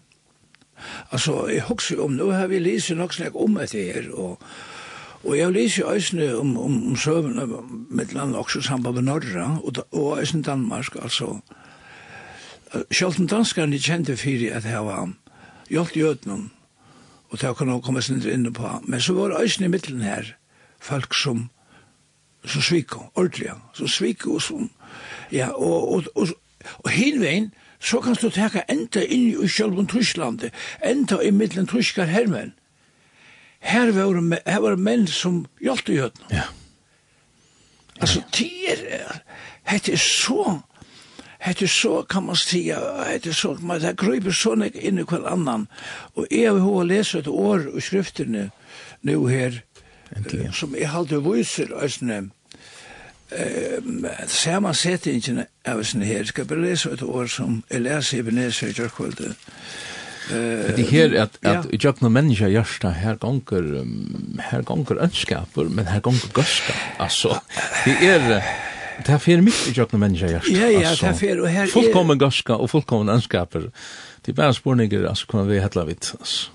[1.11, 4.41] Altså, jeg husker om, nå har vi lyset nok snakk om etter her, og
[5.23, 7.45] Og jeg leser øysene om, om, om søvnene
[7.89, 11.39] med land også sammen med Norra, og, da, og øysene Danmark, altså.
[12.91, 15.11] Selv om danskerne kjente fyrir at her var
[15.69, 16.51] gjort jødnen,
[17.29, 18.69] og det kan også komme sin inn på.
[18.83, 20.23] Men så var øysene i middelen her,
[20.79, 21.49] folk som
[22.45, 24.69] som sviko, ordentlig, som sviko, og som,
[25.31, 26.27] ja, og, og, og,
[26.77, 30.53] og hinvein, så kan du teka enda inn i sjølven Tysklandet,
[30.85, 32.53] enda i middelen tyskar hermen,
[33.61, 36.27] her var, her var menn som hjelpte jødene.
[36.33, 36.49] Ja.
[38.01, 39.21] Altså, tider,
[39.69, 40.59] hette er så,
[41.39, 42.75] hette er så, kan man sige,
[43.07, 45.67] hette er så, man, det grøyper så ikke inn i hver annan,
[46.15, 48.49] og jeg vil ha lese et år i skriftene
[49.01, 49.61] nå her,
[50.15, 50.49] Endelig.
[50.53, 52.23] som jeg halte viser, altså,
[53.31, 58.25] Um, samansettingene av sin her, skal jeg bare lese et år som jeg leser i
[58.27, 59.37] Beneser i Gjørkvöldet,
[60.75, 63.85] Det här att att jag när människa görsta här gånger
[64.39, 66.73] här gånger önskaper men här gånger gösta.
[66.97, 67.41] Alltså
[67.85, 68.43] det är
[69.05, 70.51] det här för mycket jag när människa görsta.
[70.51, 73.71] Ja ja, det här för och här fullkommen gösta och fullkommen önskaper.
[74.21, 76.05] Det bara spurningar alltså kan vi hetla vid.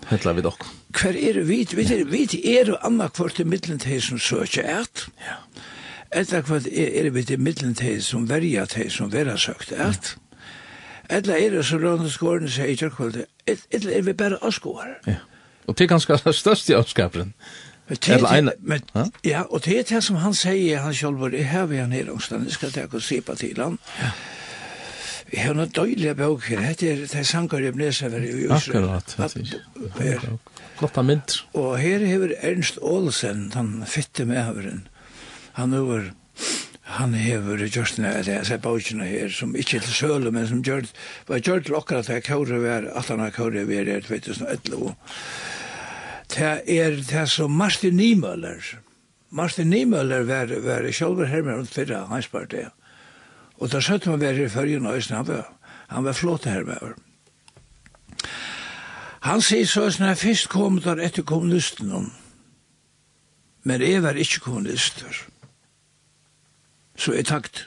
[0.06, 0.62] Hetla vid och.
[0.92, 2.26] Kvar er det vi er vi
[2.58, 5.08] er og anna kvart i mitten til som söker ert.
[5.18, 5.34] Ja.
[6.20, 10.16] Etter kvart er er vi til middelen til som verja til som vera søkt ert.
[10.16, 10.25] Ja
[11.10, 13.26] Etla er det så lønne skårene sier i kjørkvalget.
[13.46, 14.98] Etla er vi bare avskåer.
[15.06, 15.20] Ja.
[15.66, 17.34] Og det er ganske den største avskaperen.
[17.86, 18.82] Men,
[19.24, 22.10] ja, og det er det som han sier, han selv, det her vi er nede
[22.10, 23.78] omstand, det skal jeg ikke se på til han.
[24.00, 24.10] Ja.
[25.30, 28.88] Vi har noen døylige bøker, det er det sanger jeg blæser over i Israel.
[28.94, 29.34] Akkurat,
[29.98, 30.26] det er
[30.78, 31.38] flotta mynd.
[31.54, 34.86] Og her hever Ernst Olsen, han fitte med haveren.
[35.58, 36.10] Han over
[36.96, 40.88] han hever just nær det er bøkene her, som ikke til søle, men som gjør,
[41.28, 44.94] var gjør til akkurat det kåret var, at han har kåret var er 2011.
[46.32, 48.64] Det er det som Martin Niemøller,
[49.30, 52.66] Martin Niemøller var, var selv her med rundt fyrre, han spør det.
[53.58, 55.52] Og da søtte man være i førjen og han var,
[55.88, 56.96] han var flott her med over.
[59.26, 62.12] Han sier så, når jeg først kom der etter kommunisten,
[63.64, 65.26] men jeg var ikke kommunister
[66.96, 67.66] så er takt.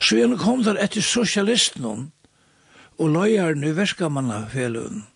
[0.00, 2.12] Så jeg kom der etter sosialisten
[2.98, 5.06] og løyeren i Veskamannafelun.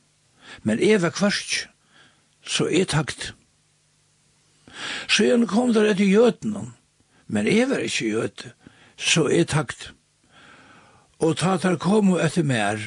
[0.62, 1.68] Men jeg var kvarsk,
[2.42, 3.32] så er takt.
[5.08, 6.72] Så jeg kom der etter jøten,
[7.26, 8.52] men jeg var ikke jøte,
[8.96, 9.92] så er takt.
[11.22, 12.80] Og ta der kom etter mer,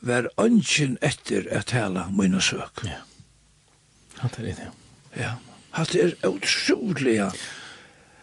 [0.00, 2.84] var ønsken etter å tale mine søk.
[2.86, 3.00] Ja,
[4.20, 4.68] hatt er det.
[5.18, 5.32] Ja,
[5.74, 7.32] hatt er utrolig, ja.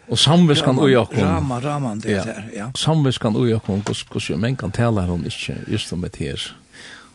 [0.06, 1.24] Og samviskan ui okkom.
[1.24, 2.68] Rama, rama, det er der, ja.
[2.78, 6.20] Samviskan ui okkom, hos hos jo, men kan tala her hon ikkje, just om et
[6.22, 6.44] her.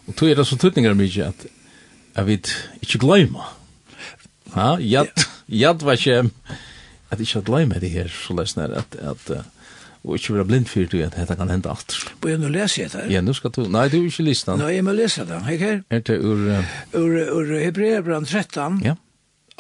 [0.08, 1.46] Og tog er det så tutningar mykje at,
[2.18, 2.52] jeg vet,
[2.84, 3.48] ikkje gløyma.
[4.52, 6.26] Ja, jad, jad var ikkje,
[7.12, 9.62] at ikkje gløyma det her, så lesner, at, at, at,
[10.04, 11.96] og ikke være blind for at dette kan hende alt.
[12.22, 13.10] På jeg nå leser jeg det her.
[13.14, 13.62] Ja, nå skal du...
[13.70, 14.56] Nei, du er ikke lyst da.
[14.58, 15.38] Nei, jeg må lese det.
[15.54, 15.82] ikke her.
[15.94, 16.40] Er det ur...
[16.42, 16.72] Uh...
[16.98, 18.80] Ur, ur Hebreerbrand 13.
[18.86, 18.96] Ja.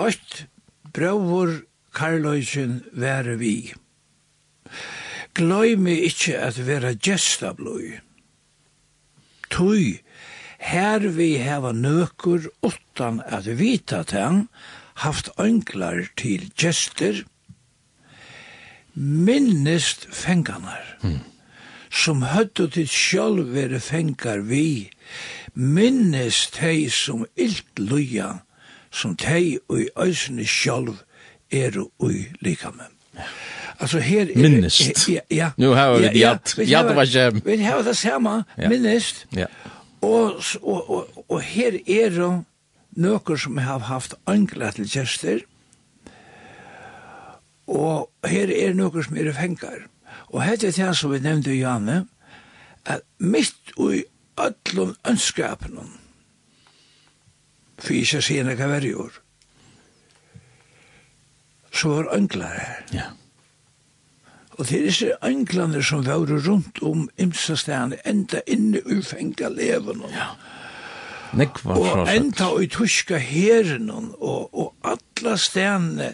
[0.01, 0.47] 8.
[0.95, 1.61] Brøver
[1.93, 3.73] karløysen være vi.
[5.35, 7.99] Gløymi ikkje at vera gesta blui.
[9.51, 9.99] Tui,
[10.59, 14.47] her vi heva nøkur utan at vita ten,
[15.03, 17.23] haft ønglar til gester,
[18.93, 21.19] minnest fenganar, mm.
[21.91, 24.91] som høttu til sjálf vere fengar vi,
[25.55, 28.41] minnest hei som ilt luja,
[28.91, 31.03] som tei og i øysene sjálf
[31.51, 32.83] er ui likamme.
[33.77, 35.07] Alltså här minnest.
[35.07, 35.51] Ja, ja.
[35.57, 36.15] Nu har vi det
[36.69, 37.41] ja det var ikke...
[37.45, 39.25] Vi har det samma minnest.
[39.29, 39.45] Ja.
[39.99, 42.43] Och och och og här är det
[42.89, 45.39] några som har haft angla til gäster.
[47.65, 49.87] Och här är några som är fengar.
[50.07, 52.05] Och her är det som vi nämnde Janne
[52.85, 54.03] at mitt i
[54.37, 55.79] öllum önskapen
[57.77, 59.11] för jag ser när jag
[61.73, 62.67] så var ønglare.
[62.93, 63.11] Ja.
[64.51, 70.11] Og det er disse ønglane som var rundt om imsastene, enda inne i fengalevene.
[70.11, 70.31] Ja.
[71.33, 76.09] Nekvar, og enda i tyska heren og, og alla stene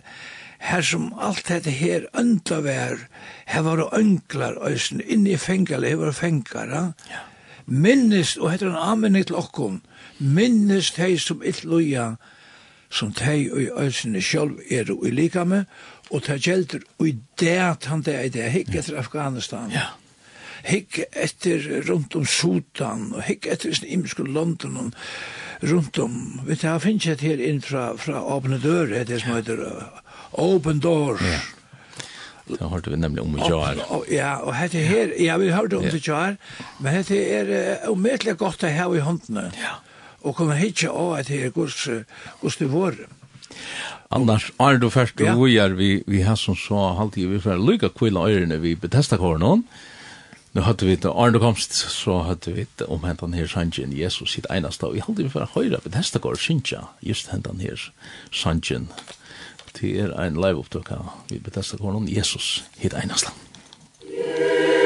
[0.62, 3.01] her som alt dette her ønda var,
[3.45, 7.20] her var det ønglar øysen inne i fengale, her var ja.
[7.66, 9.82] minnest, og heter han amen til okkom
[10.20, 12.16] minnest hei som illoja
[12.90, 15.66] som tei og i øsene sjølv er og i lika med,
[16.10, 19.90] og det gjelder og i det at han det er det, hikk etter Afghanistan, ja.
[20.68, 26.62] hikk etter rundt om Sudan, og hikk etter sin imiske London, og rundt om, vet
[26.62, 30.80] du, jeg finnes et her inn fra, fra åpne dør, det som heter uh, Open
[30.80, 31.44] Doors, ja.
[32.48, 33.80] Det har du nemlig om i jar.
[34.08, 36.38] Ja, og hette her, ja, vi hørte om det jar,
[36.80, 39.50] men hette er uh, umettelig godt å ha i håndene.
[39.60, 39.74] Ja
[40.24, 41.88] og kunne hitje av at det er gos,
[42.41, 43.09] gos det våre.
[44.11, 45.36] Anders, er du først, ja.
[45.36, 49.18] vi er vi, vi har som så halvtid, vi får lykka kvilla øyrene vi betesta
[49.18, 49.65] kornon,
[50.57, 54.32] Nu hadde vi det, Arne komst, så hadde vi det om hentan her sanjen Jesus
[54.34, 57.61] sitt einasta, og jeg hadde vi for å høre på neste går, synsja, just hentan
[57.61, 57.84] her
[58.34, 58.88] sanjen,
[59.78, 60.97] til er ein live opptøkka,
[61.30, 63.36] vi betesta kornon, Jesus sitt einasta.
[64.01, 64.77] Jesus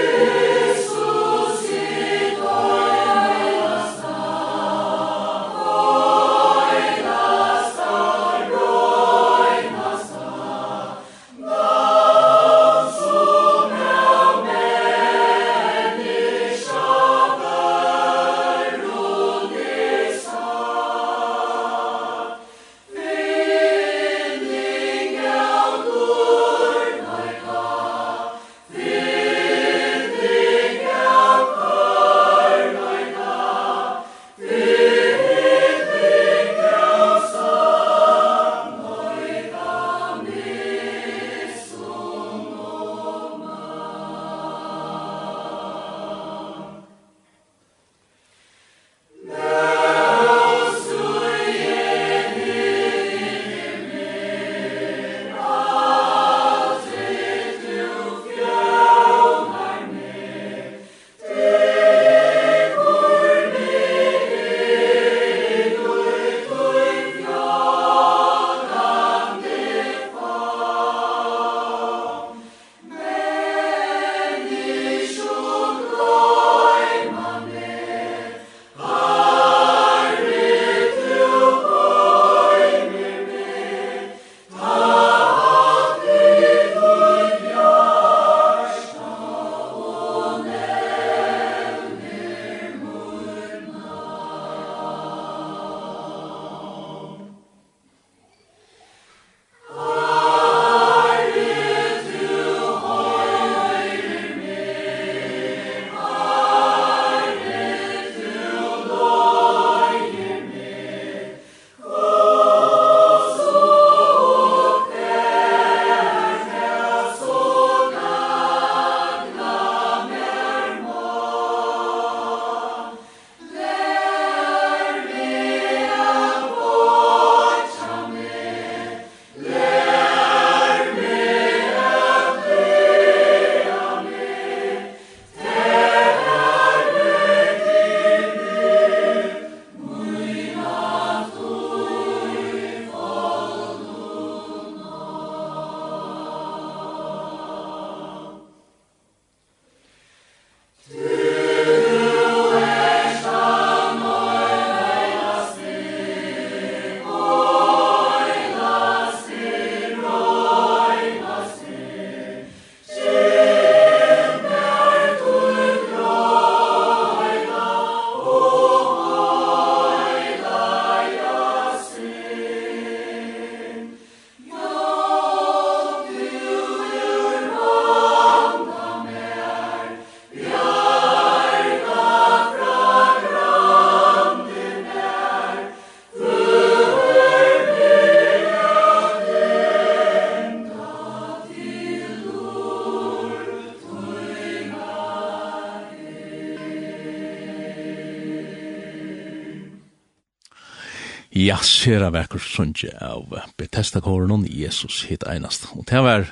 [201.68, 203.28] sera vekker sunnje av
[203.60, 205.70] Bethesda-kåren og Jesus hit einast.
[205.76, 206.28] Og det var,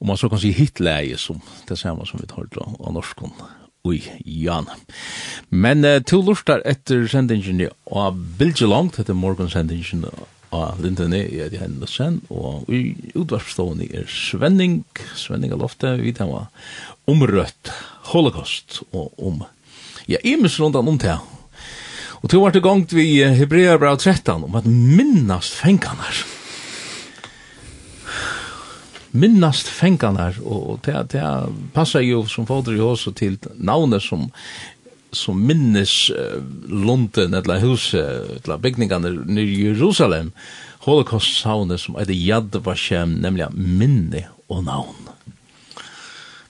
[0.00, 3.34] om man så kan si hitleie som det samme som vi tar til av norskon
[3.86, 4.66] ui Jan.
[5.48, 10.08] Men uh, to lortar etter sendingen av Bilge Langt, etter morgonsendingen
[10.54, 14.80] av Lindene i Edi Hendelsen, og i utvarpstående er Svenning,
[15.18, 16.48] Svenning av Lofte, vi tar
[17.10, 17.72] omrøtt
[18.12, 19.42] holocaust og om,
[20.10, 21.18] ja, imes rundt om det,
[22.22, 26.24] Og to var det gongt vi Hebreerbrev 13 om att minnas fänganar.
[29.10, 34.30] Minnast fänganar och det, det passar ju som fader i oss till navnet som
[35.10, 40.32] som minnes uh, Lunden eller huset eller byggningarna nere i Jerusalem
[40.78, 45.08] holocaust-saunet som heter Yad Vashem nämligen minne och navn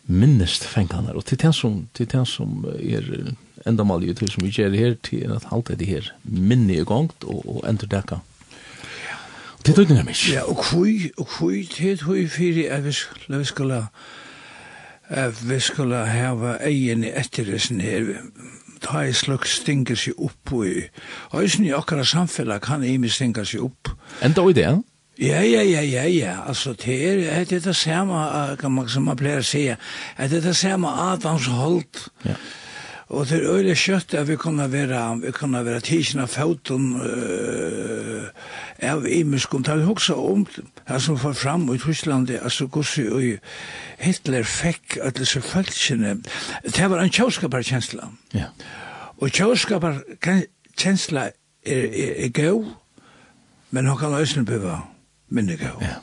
[0.02, 3.34] minnest fänganar och til den som, til den som är
[3.66, 6.84] enda mal ju till som vi gjør här till att alt det här minne i
[6.84, 8.20] gang, och og enda dekka.
[9.66, 10.14] Det tog døgnet mig.
[10.32, 13.86] Ja, och kui, och kui, det hur hui fyri at vi skulle, vi skulle,
[15.10, 18.16] eh vi skulle hava egen i etterresen her,
[18.80, 20.88] ta i slok stinker sig upp opp i,
[21.30, 23.88] og i okkara samfella kan i mig stinger sig upp
[24.22, 24.76] Enda i det, ja?
[25.18, 26.34] Ja, ja, ja, ja.
[26.48, 29.62] Altså, det er det er det samme, kan man, som man pleier å si,
[30.18, 32.10] det er det samme Adams hold.
[32.24, 32.34] Ja.
[33.08, 36.88] Og det er øyelig kjøtt at vi kunne være, vi kunne være tidsen av foten
[36.98, 38.24] uh,
[38.82, 39.62] av imenskum.
[39.62, 43.22] Det er også om det som var fram i Tyskland, altså gossi og
[43.98, 46.16] Hitler fikk at disse følelsene.
[46.64, 48.10] Det var en kjøskaparkjensla.
[48.34, 48.50] Ja.
[49.18, 52.66] Og kjøskaparkjensla er, er, er gøy,
[53.70, 54.80] men han kan løsne bøyva
[55.30, 55.78] minne gøy.
[55.80, 56.02] Ja.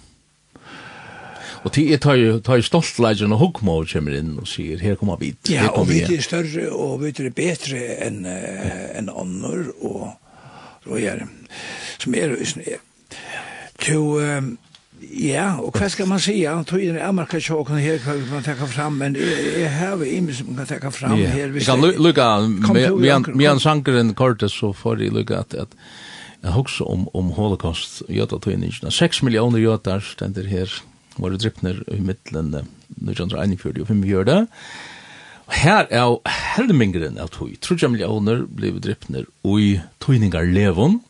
[1.63, 4.81] Og til jeg tar jo, tar jo stoltleidjen og hukkma og kommer inn og sier,
[4.83, 5.31] her kommer vi.
[5.49, 10.11] Ja, og vi er større og vi er bedre enn uh, en andre og
[10.87, 11.23] rojer.
[12.03, 12.67] Som er jo sånn,
[13.79, 14.01] to,
[15.23, 16.57] ja, og hva skal man säga?
[16.57, 20.03] Jeg tror ikke man kan tjåkene her, hva man tenker fram, men jeg har jo
[20.03, 21.47] imens som kan tenke fram her.
[21.47, 21.63] vi.
[21.63, 22.39] kan lukka,
[23.35, 25.67] med en sankeren kortet så får jeg lukka at, at
[26.43, 28.19] Jeg husker om, om holocaust i
[28.89, 30.83] 6 millioner jødater stender her
[31.17, 34.39] var det drippner i middelen 1941 og 1945 gjør det.
[35.43, 36.19] Og her er jo
[36.55, 37.51] helmingren av tog.
[37.61, 39.67] Trudja millioner ble drippner i
[40.03, 41.01] tøyningar levon,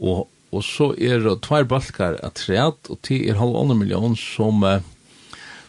[0.00, 4.64] og, og så er det tvær balkar av træt, og til er halv million som
[4.64, 4.80] uh,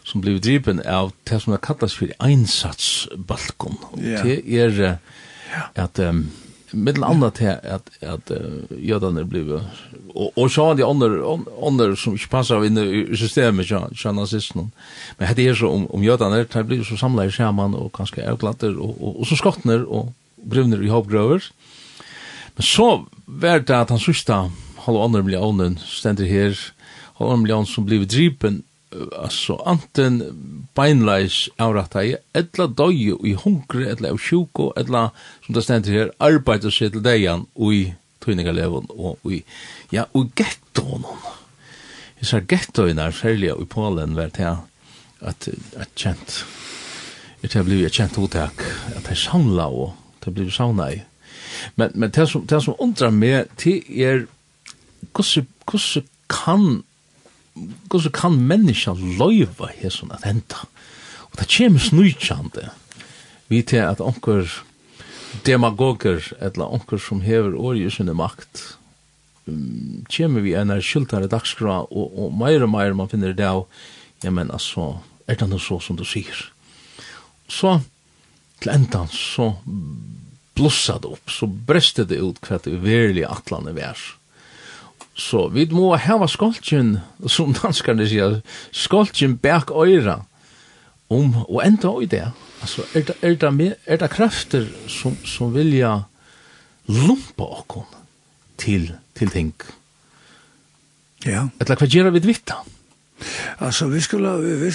[0.06, 3.78] som ble drippen av det som er kallas for einsatsbalkon.
[3.90, 4.22] Og yeah.
[4.22, 6.28] det er uh, at um,
[6.76, 8.30] mittel annat till att att
[8.78, 9.60] jödarna blev
[10.14, 14.70] och och så de andra andra som inte passar in i systemet så så nazisten.
[15.18, 18.78] Men det är så om om jödarna det blir så samlade skärman och kanske ärklatter
[18.78, 21.44] och och så skottner och brunner i hoppgröver.
[22.54, 26.58] Men så vart det att han sista halv andra miljonen ständer här
[27.14, 28.62] halv andra som blev dripen
[29.16, 30.20] alltså anten
[30.76, 35.08] beinleis avratta i, etla døy i hungre, etla av sjuko, etla,
[35.46, 37.94] som det stendur her, arbeidet seg til deian ui
[38.24, 39.42] tøyningaleven og ui,
[39.94, 41.06] ja, ui gettoen.
[42.20, 44.56] Jeg sa gettoen er særlig i Polen, vært jeg,
[45.20, 46.40] at, at kjent,
[47.44, 48.64] at jeg blei kjent uttak,
[48.96, 51.02] at jeg samla og, at jeg blei sauna i.
[51.76, 54.26] Men, men det som, det som undrar meg, til er,
[55.12, 56.82] hvordan kan
[57.56, 60.66] hvordan kan menneska løyva hesson at henta?
[61.30, 62.70] Og det kommer snujtjande
[63.48, 64.48] vi til at onker
[65.46, 68.62] demagoger, eller onker som hever åri i sinne makt,
[69.46, 73.46] um, kommer vi enn er skyltare dagskra, og, og meir og meir man finner det
[73.46, 73.66] av,
[74.24, 74.96] ja, men altså,
[75.28, 76.46] er det noe så som du sier?
[77.46, 77.78] Så,
[78.62, 79.52] til endan, så
[80.56, 84.14] blussa det opp, så brestet det ut hva det verlige atlanet værs.
[85.16, 88.40] Så vi må hava skoltjen, som danskarne sier,
[88.76, 90.20] skoltjen bak øyra,
[91.08, 92.26] om og enda i det.
[92.60, 96.02] Altså, er det, er det, er det krefter som, som vilja
[96.90, 97.86] lumpa okkom
[98.60, 99.52] til, til ting?
[101.24, 101.46] Ja.
[101.60, 102.60] Eller hva gjør vi vitta?
[103.64, 104.72] Altså, vi skulle, vi, vi,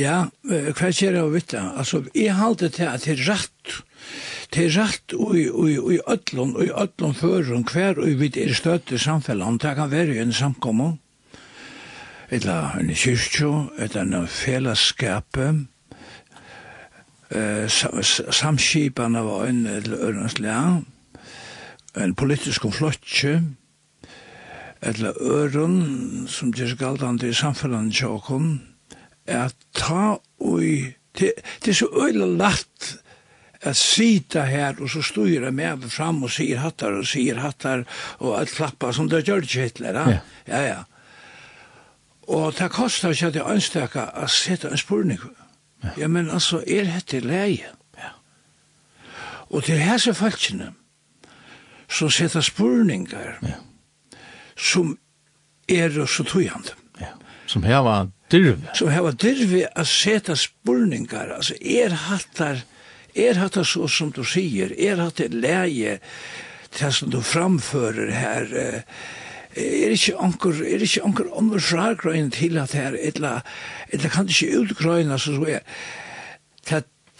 [0.00, 1.68] ja, hva gjør vi vitta?
[1.78, 3.76] Altså, jeg halte til at det er rett,
[4.54, 8.92] Det er rett i, i, i ødlån, i ødlån føren, hver og vidt er støtt
[8.92, 10.96] i samfellene, det kan være en samkommer,
[12.30, 15.36] eller en kyrkjo, eller en fellesskap,
[17.30, 17.66] eh,
[18.30, 20.82] samskipene av en eller annen slag,
[21.94, 23.40] en politisk flotje,
[24.84, 28.60] eller øren, som gjør galdande i samfunnet tjåkon,
[29.26, 30.60] er ta og
[31.18, 31.32] det,
[31.64, 32.96] det er så øyelig lagt
[33.64, 38.40] att sitta här och så styra med fram och säger hattar och säger hattar och
[38.40, 39.94] att klappa som det gör Hitler.
[39.94, 40.62] Ja, ja.
[40.62, 40.84] ja.
[42.28, 45.20] Og det kostar ikke at jeg ønsker å sette en spurning.
[45.84, 45.90] Ja.
[46.04, 47.68] ja, men altså, er dette leie?
[48.00, 48.12] Ja.
[49.50, 50.72] Og til hese falskene,
[51.88, 53.58] som setter spurningar, ja.
[54.56, 54.96] som
[55.68, 56.72] er så tøyende.
[57.00, 57.12] Ja.
[57.46, 58.72] Som heva dirve.
[58.74, 62.64] Som var dirve å sette spurningar, altså, er hattar
[63.14, 65.98] er hatt det så som du sier, er hatt det leie
[66.74, 68.56] til som du framfører her,
[69.54, 73.44] er ikke anker, er ikke anker andre fragrøyne til at her, eller,
[73.94, 75.62] eller kan det ikke utgrøyne, så så er,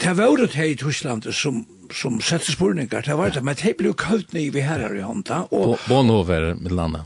[0.02, 3.76] det var det her i Tyskland som som sette spurningar, det var det, men det
[3.78, 5.44] ble jo kalt nye vi her her i hånda.
[5.88, 7.04] Bonhoeffer, Milana.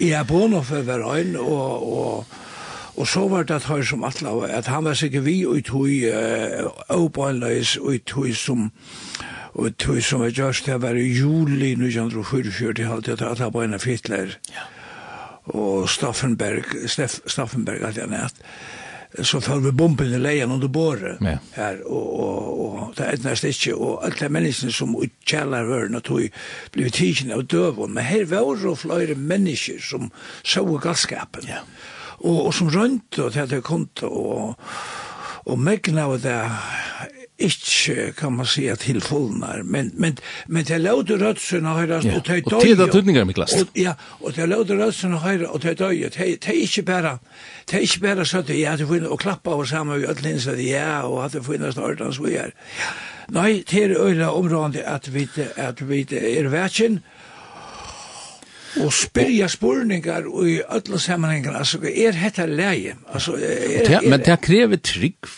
[0.00, 2.43] Ja, Bonhoeffer var øyn, og, og
[2.96, 5.88] Og så var det at som atla, at han var sikkert vi og tog
[6.90, 8.70] åbøyleis og tog som
[9.54, 13.64] og tog som var just det var i juli 1944, jeg halte at han var
[13.64, 14.34] en av fittler.
[15.44, 18.42] Og Staffenberg, Steff, Staffenberg, at jeg nært
[19.22, 21.36] så tar vi bomben i leien under båret ja.
[21.54, 26.00] her, og, og, og det er næst ikke, og alt de menneskene som utkjeller hørene
[26.02, 26.24] tog
[26.74, 30.10] blei tidsen av døven, men her var jo flere mennesker som
[30.42, 31.46] så galskapen.
[31.46, 31.62] ja
[32.24, 34.70] og, og som rønt og til det konto og,
[35.44, 36.40] og megna av det
[37.38, 41.96] ikke, kan man si, at fullnar, men, men, men til lov til rødsen og høyre,
[41.96, 43.52] og til døy, og til det Miklas.
[43.52, 47.18] Og, ja, og til lov til rødsen og høyre, og til døy, til ikke bare,
[47.66, 51.02] til ikke bare søtte, ja, til finne, og klappa over sammen, og alle innsatt, ja,
[51.02, 52.54] og at det finnes ordens vi er.
[53.34, 57.00] Nei, til øyla området at vi, at vi er vetsjen,
[58.82, 62.96] og spyrja spurningar og i öllum sammanhengar, altså, er hetta leie?
[63.12, 65.30] Altså, er, er, men det krever trygg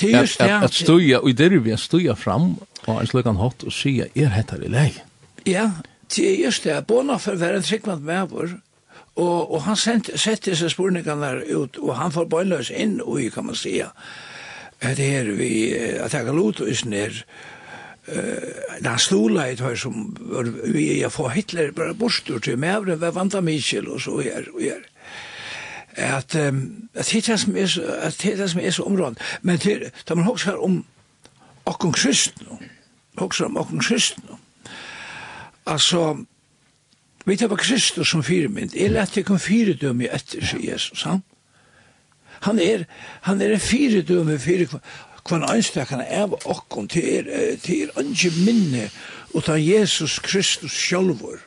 [0.00, 0.50] det er just det.
[0.50, 2.54] At, at stuja, og det er vi stuja fram
[2.86, 5.04] og en slukan hatt og sia, er hetta leie?
[5.46, 5.70] Ja,
[6.16, 6.80] det er just det.
[6.86, 8.58] bona for å være en tryggvand medvur,
[9.16, 13.46] og, og han sent, sette disse spurningarna ut, og han får bøyløs inn, og kan
[13.50, 13.90] man sia,
[14.82, 17.22] det er vi, at jeg kan lot og isner,
[18.06, 20.16] eh la slula i tøy som
[20.64, 24.48] vi jag får Hitler bara borstur till med mevre var vanta Michel och så er
[24.54, 24.82] og er
[25.94, 26.34] at
[26.94, 30.56] att hitta som är att hitta som är så områd men till da man hoksar
[30.56, 30.84] om
[31.64, 32.46] och okkon kristen
[33.14, 34.24] också om okkon kristen
[35.64, 36.18] alltså
[37.24, 41.02] vi tar på Kristus som fyrmynd är er lett ikke om fyredømme etter sier Jesus
[41.02, 41.22] han
[42.40, 42.84] han är
[43.22, 44.80] han er en fyredømme fyredømme
[45.24, 48.88] Kvann einstakana av okkom til er, til er anki minne
[49.34, 51.38] utan Jesus Kristus sjálfur.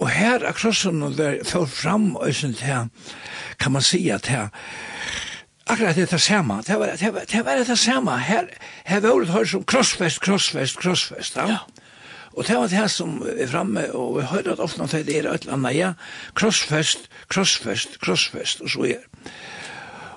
[0.00, 2.88] Og her akrossan og der fell fram øysen her,
[3.58, 4.48] kan man sija til
[5.72, 6.86] akkurat det er sama, det, var,
[7.32, 8.44] det, var det sama, Her,
[8.84, 11.36] her var det her som krossfest, krossfest, krossfest.
[11.36, 11.48] Ja.
[11.48, 11.58] ja.
[12.32, 15.30] Og det var det som er framme, og vi hører at ofte at det er
[15.32, 15.92] et eller annet, ja,
[16.34, 19.02] krossfest, krossfest, krossfest, og så er.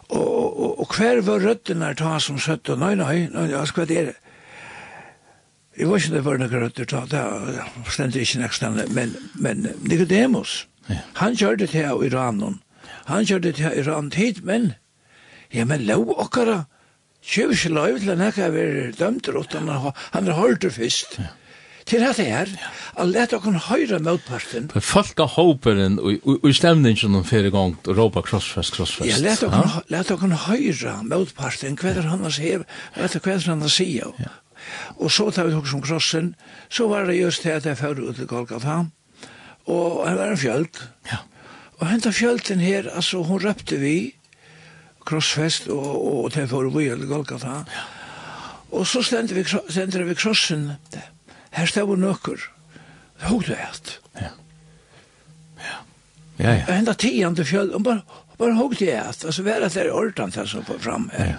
[0.09, 4.11] Og, og, og hver var røddene ta som søtte, nei, nei, nei, nei, hva er
[4.11, 4.15] det?
[5.75, 7.23] Jeg var ikke det var noen røtter ta, det
[7.91, 11.01] stendte ikke nekst nekstande, men, men Nicodemus, ja.
[11.19, 12.61] han kjør det til Iranen,
[13.09, 14.69] han kjør det til Iran tid, men,
[15.51, 16.61] ja, men lov okkara,
[17.25, 21.19] kjøver ikke lov til han ikke er dømt, han har hørt det først.
[21.19, 21.33] Ja.
[21.85, 22.49] Til at det er,
[22.97, 24.71] at let dere høyre møtparten.
[24.73, 29.11] For folk av håperen og i stemning som de fyrir gong, og råpa krossfest, krossfest.
[29.11, 29.19] Ja,
[29.93, 33.91] let dere høyre møtparten, hva er han å si, hva er han å si,
[34.97, 36.33] Og så tar vi hos om krossen,
[36.73, 38.85] så var det just det at jeg fyrir ut til Golgata,
[39.69, 40.81] og han var en fjöld.
[41.11, 41.21] Ja.
[41.77, 44.15] Og henta fjölden her, altså, hun røpte vi,
[45.05, 47.59] krossfest, og, og, og til fyrir vi til Golgata.
[47.69, 47.85] Ja.
[48.71, 51.03] Og så stendte vi, stendte vi krossen, det
[51.55, 52.47] her stod vi nøkker.
[53.15, 53.93] Det hod det et.
[54.19, 54.31] Ja.
[55.63, 55.77] Ja.
[56.39, 56.77] Ja, ja.
[56.77, 58.01] Enda tiende til fjøl, og bare,
[58.37, 59.25] bare hod det et.
[59.25, 61.09] Altså, hva er det der ordan til som får fram.
[61.13, 61.35] her?
[61.35, 61.37] ja.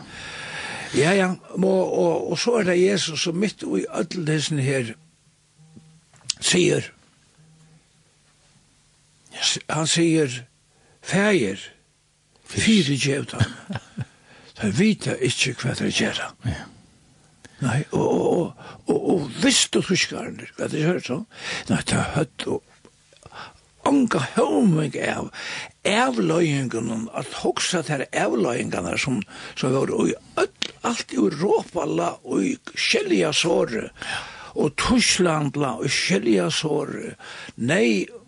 [0.96, 1.34] Ja, ja.
[1.48, 4.94] Og, og, og så er det Jesus som mitt i ødelsen her
[6.40, 6.92] sier,
[9.68, 10.38] han sier,
[11.04, 11.60] feir,
[12.48, 13.56] fyrirgevd han.
[14.56, 16.30] Han vita ikkje hva det gjerra.
[16.48, 16.62] Ja.
[17.64, 21.24] Nei, og, og, og, og visst og truskarne, hva det hørt sånn?
[21.70, 22.62] Nei, det er høtt og
[23.86, 25.30] anga høyming av
[25.86, 29.20] avløyingen, at hoksa til avløyingene som,
[29.58, 30.52] som var i öll,
[30.86, 33.88] alt i Europa la og i kjellige såre,
[34.56, 37.14] og Tyskland la og kjellige såre,
[37.56, 38.25] nei, og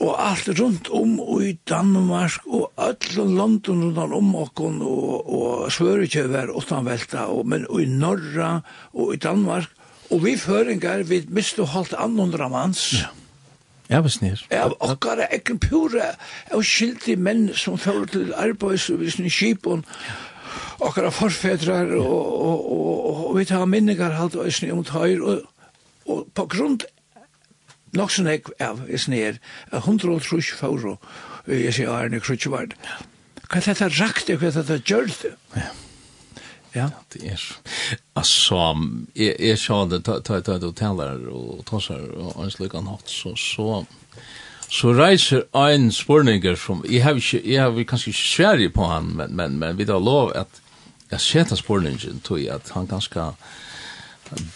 [0.00, 5.72] og alt rundt om og i Danmark og alle London rundt om okken og, og
[5.72, 8.60] Svørekjøver utanvelta og, men og i Norra
[8.92, 9.68] og i Danmark
[10.10, 13.10] og vi føringar vi miste holdt annundra manns ja.
[13.90, 14.40] Ja, vi snir.
[14.50, 16.14] Ja, og er ekki pura
[16.56, 19.82] og skildi menn som fyrir til arbeids og visni skipon
[20.82, 25.42] okkara forfedrar og, og, og, og vi tar minningar halda og om tøyr og,
[26.06, 26.86] og på grund
[27.96, 29.38] nok sånn jeg av er
[29.72, 30.98] og trus fauro,
[31.46, 32.74] jeg sier Arne Krutjevard.
[33.48, 35.10] Hva er dette rakt, hva er dette gjør?
[35.56, 35.70] Ja.
[36.74, 36.88] Ja.
[37.12, 37.40] Det er
[38.16, 38.76] altså
[39.16, 43.36] jeg jeg sa det ta ta ta hoteller og tossar og en slik han så
[43.36, 43.84] så
[44.70, 49.16] så reiser en spurningar som jeg har ikke jeg har kanskje ikke sværi på han
[49.16, 50.48] men men men vi har lov at
[51.10, 53.20] jeg seta spurningen tog at han ganske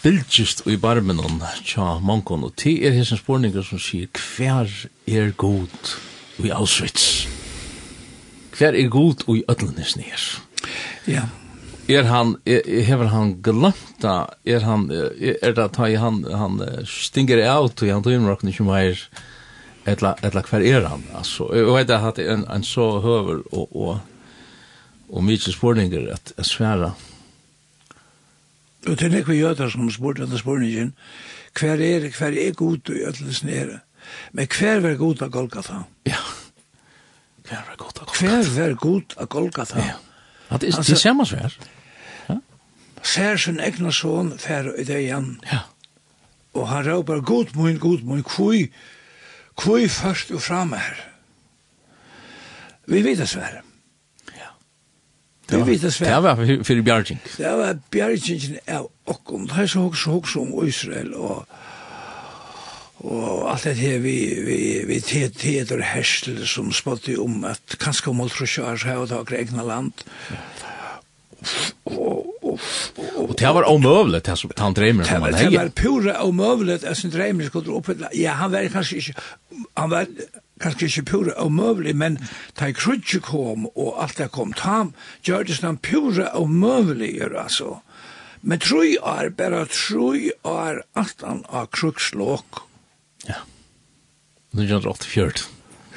[0.01, 4.69] bildjist i barmenon tja mankon, og ti er hesen spurningar som sier hver
[5.07, 5.95] er god
[6.43, 7.27] i Auschwitz?
[8.57, 10.23] Hver er god i ödlenes nir?
[11.07, 11.27] Ja.
[11.87, 16.59] Er han, er, hever han glemta, er han, er, er det ta i han, han
[16.83, 19.05] stinger av til han tog okken ikke meir,
[19.87, 23.39] etla, etla hver er han, altså, og vet at det er en, en så høver
[23.55, 24.01] og, og,
[25.07, 26.91] og mykje spurninger at, at sværa,
[28.87, 30.93] Og til nekve jøder som spurte denne spurningen,
[31.59, 33.79] hver er, hver er god i ødelsen nere?
[34.31, 35.81] Men hver var god av Golgata?
[36.07, 36.21] Ja.
[37.47, 38.53] Hver var god av Golgata?
[38.53, 39.79] Hver var god av Golgata?
[39.79, 39.97] Ja.
[40.49, 41.57] At det, det ser man svær.
[42.29, 42.39] Ja.
[43.03, 45.33] Ser sin egna son fer i det igjen.
[45.51, 45.65] Ja.
[46.55, 48.69] Og han råper, god mun, god mun, kvui,
[49.57, 50.95] kvui først og fram her.
[52.87, 53.61] Vi vet det svær.
[55.47, 56.09] Det var det svært.
[56.09, 57.19] Det var for Bjarging.
[57.37, 59.47] Det var bjergjeng av okkom.
[59.47, 61.47] Det er så hos hos om Israel og
[62.97, 68.23] og alt det her vi, vi, vi teter hersel som spotte om at kanskje om
[68.25, 69.93] Oltrosjørs så har takker egna land.
[71.85, 72.59] Og, og,
[73.15, 75.51] og, det var omøvelig det som han dreimer som han heier.
[75.53, 78.09] Det var pura omøvlet, det som dreimer skulle oppfylla.
[78.17, 79.27] Ja, han var kanskje ikke,
[79.77, 80.09] han var,
[80.61, 82.19] kanskje ikke pura omøvelig, men
[82.59, 84.93] da krutje kom og alt det kom tam,
[85.25, 87.79] gjør det sånn pura omøvelig, altså.
[88.41, 92.63] Men troi er bare troi er alt han av krukslåk.
[93.27, 93.41] Ja.
[94.55, 95.47] 1984.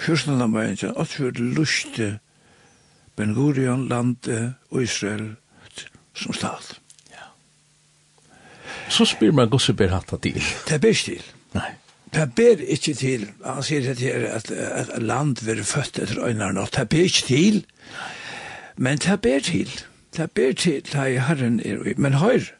[0.01, 2.11] Fyrsten av meg, 1984 luste
[3.17, 5.35] Ben Gurion lande og Israel
[6.17, 6.79] som stat.
[7.13, 7.29] Ja.
[8.89, 10.41] Så spyr man gosseber hatt til.
[10.67, 11.23] Det er best til.
[11.55, 11.69] Nei.
[12.15, 16.53] Det ber ikke til, han sier det her, at, at land vil født etter øynene
[16.57, 17.61] nå, det ber ikke til,
[18.77, 19.71] men det ber til,
[20.17, 22.51] det ber til, det er herren er i, men høyre,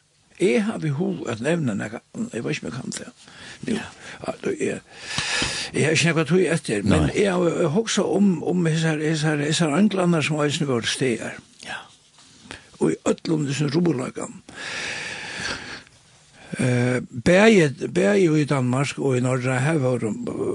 [0.41, 1.99] Jeg har vi ho at nevne noe,
[2.33, 3.09] jeg vet ikke om jeg kan det.
[3.61, 3.73] Nu,
[4.57, 4.77] ja.
[5.73, 10.39] jeg har ikke noe tog etter, men jeg har også om, om hessar anglander som
[10.41, 11.37] var i snivårstegar.
[11.67, 11.77] Ja.
[12.79, 14.41] Og i öllum dessum rubolagan.
[16.61, 19.95] Eh bæði bæði í Danmark og í Norge hava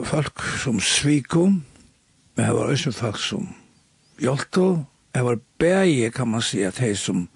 [0.07, 1.63] folk sum svikum.
[2.37, 3.49] Men hava også folk sum
[4.23, 4.85] hjálptu.
[5.17, 7.27] Hava bæði kan man seia at hei sum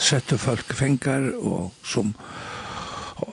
[0.00, 2.14] sette folk fengar og sum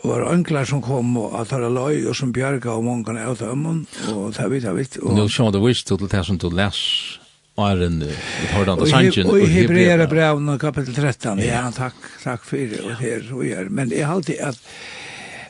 [0.03, 3.85] var anklar som kom og at hara løy og som bjerga og mongan av dømmen
[4.11, 4.97] og det er vidt, det er vidt.
[4.99, 6.81] Nå sjå det vist til det som du les
[7.57, 11.39] Arren ett hårdande sanchen i Hebreera brev kapitel 13.
[11.39, 13.69] Ja, ja takk, takk for det og her, og her.
[13.69, 14.59] Men jeg halte at,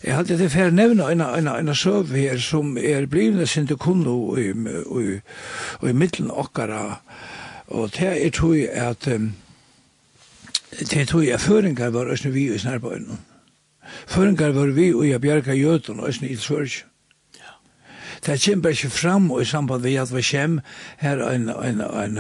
[0.04, 3.68] jeg halte at det fer nämna en en en søv her, som er blivna sin
[3.68, 5.20] till kundo i i
[5.90, 7.02] i middelen okkara
[7.68, 13.18] og det er tog at, att det tog at føringar var ösnu vi i snärböjden.
[14.08, 16.84] Føringar var vi og jeg bjerga jötun og ösnu i Sverige
[18.28, 20.62] det kommer ikke fram i samband med at vi kommer
[21.00, 22.18] her en, en, en,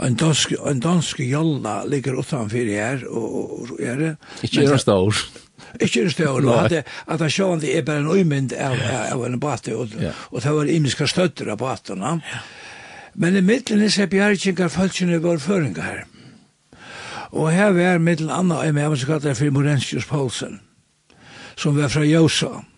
[0.00, 4.14] en dansk, en dansk jolla ligger utanfor her og, og, og er det.
[4.42, 5.14] Ikke er det stor.
[5.80, 8.78] Ikke er stor, og at, at han sjåan det er bare en uimynd av,
[9.12, 10.14] av en bate, og, yeah.
[10.30, 12.14] og det var imiska støtter av batene.
[12.24, 12.46] Yeah.
[13.14, 16.06] Men i middelen er seg bjergjengar følelsene var føringar.
[17.34, 20.60] Og her var middelen anna, og jeg med, jeg var så for Morensius Poulsen,
[21.56, 22.62] som var fra Josa.
[22.62, 22.77] Mm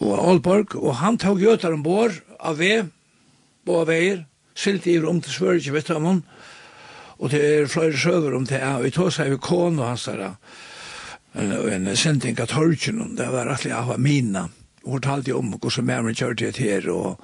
[0.00, 2.84] og Aalborg, og han tog gjøtar ombord av ve,
[3.64, 4.24] på av veier,
[4.54, 6.22] silt i rom til Sverige, vet du om hun,
[7.18, 10.08] og det er flere søver om det og vi tog seg ved kån og hans
[10.10, 10.36] der,
[11.34, 14.48] en, en sending av Torgen, det var rettelig av mina,
[14.84, 17.20] og hun talte om hvordan med kjørte det her, og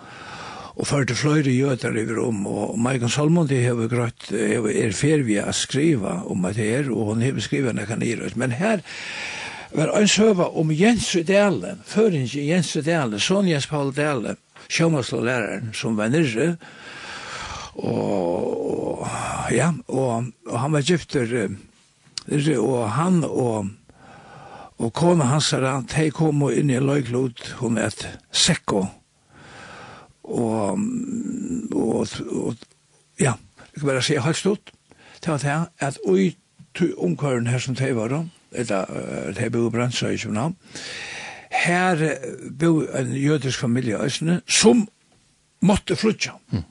[0.81, 5.37] og førte fløyre gjøter i rom, og Michael Solomon, det har grøtt, er fer vi
[5.43, 8.81] å skrive om det her, og hun har skrivet det kan i men her,
[9.73, 14.37] var en søva om Jens Dalen, føringe Jens Dalen, Sonjas Paul Dalen,
[14.69, 16.57] sjømaslæreren som var nyrre,
[17.81, 19.07] og,
[19.55, 21.51] ja, og, og han var gyfter,
[22.59, 23.71] og han og
[24.81, 28.01] Og kona hans er han, de kom inn i løyklod, hun et
[28.33, 28.87] sekko.
[30.25, 30.81] Og,
[31.77, 32.55] og, og
[33.21, 34.73] ja, jeg kan bare si, jeg har stått
[35.21, 36.33] til at jeg, at ui
[36.97, 38.87] omkøren her som de var, og eller
[39.31, 40.57] det her bo i Bransøy i København.
[41.51, 42.05] Her
[42.61, 44.89] bo en jødisk familie i Østene, som
[45.63, 46.37] måtte flytja.
[46.51, 46.67] Mm.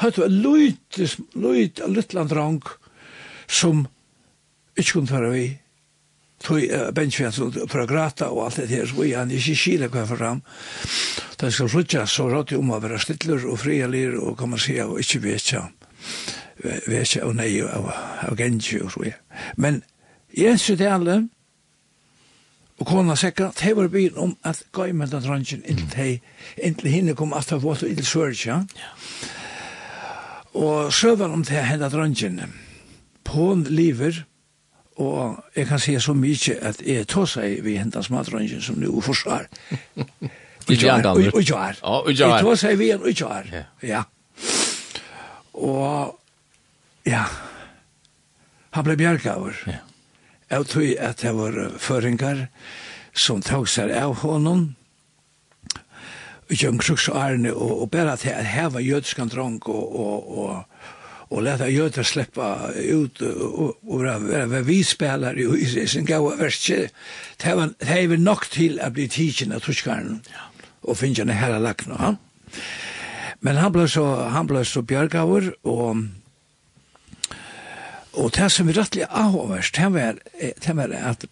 [0.00, 0.98] Hørte var løyt,
[1.34, 2.70] løyt, løyt, løyt,
[3.48, 3.86] som
[4.76, 5.58] ikke kunne fara vi,
[6.40, 6.62] tog
[6.96, 10.24] benchfjens for å grata og alt det her, så vi han ikke kile hva for
[10.24, 10.40] ham.
[11.40, 15.00] Da skal flytja, så rådde om å være stiller og frialir og kan man og
[15.02, 15.66] ikke vetja,
[16.88, 19.18] vetja og nei og gengi og så, ja.
[19.56, 19.82] Men
[20.36, 21.28] Jesu tale,
[22.80, 26.20] og kona sekka, de var byen om at gai med den drangen inntil hei,
[26.56, 28.62] inntil hinne kom at det vått til inntil Ja.
[30.54, 32.40] Og søvan om det henda drangen,
[33.24, 34.24] pån liver,
[34.96, 39.00] og jeg kan si så mykje at jeg tog seg vi hentas matrangen som nu
[39.00, 39.46] forsvar.
[40.70, 41.34] Ujar, ujar.
[41.34, 41.76] Ujar.
[42.08, 43.46] Jeg tog seg vi en ujar.
[43.82, 44.02] Ja.
[45.52, 46.18] Og,
[47.06, 47.24] ja,
[48.70, 49.56] han ble bjergaver.
[49.66, 49.89] Ja
[50.50, 52.46] Jeg tror at det var føringer
[53.14, 54.74] som tog seg av honom,
[56.50, 60.38] og Jørgen Kruks og ærne, og, og bare at jeg var jødiskan dronk og, og,
[60.38, 60.64] og,
[61.30, 66.88] og leta jøder sleppa ut og, og være være spelar i i sin gode verskje.
[67.42, 70.18] Det var nok til å bli tidsin av tuskaren
[70.82, 71.54] og finne henne her
[72.00, 72.14] Ja?
[73.40, 76.02] Men han ble så, han ble så bjørgaver, og
[78.12, 81.26] Og det som er rettelig avhåverst, det var, det var at,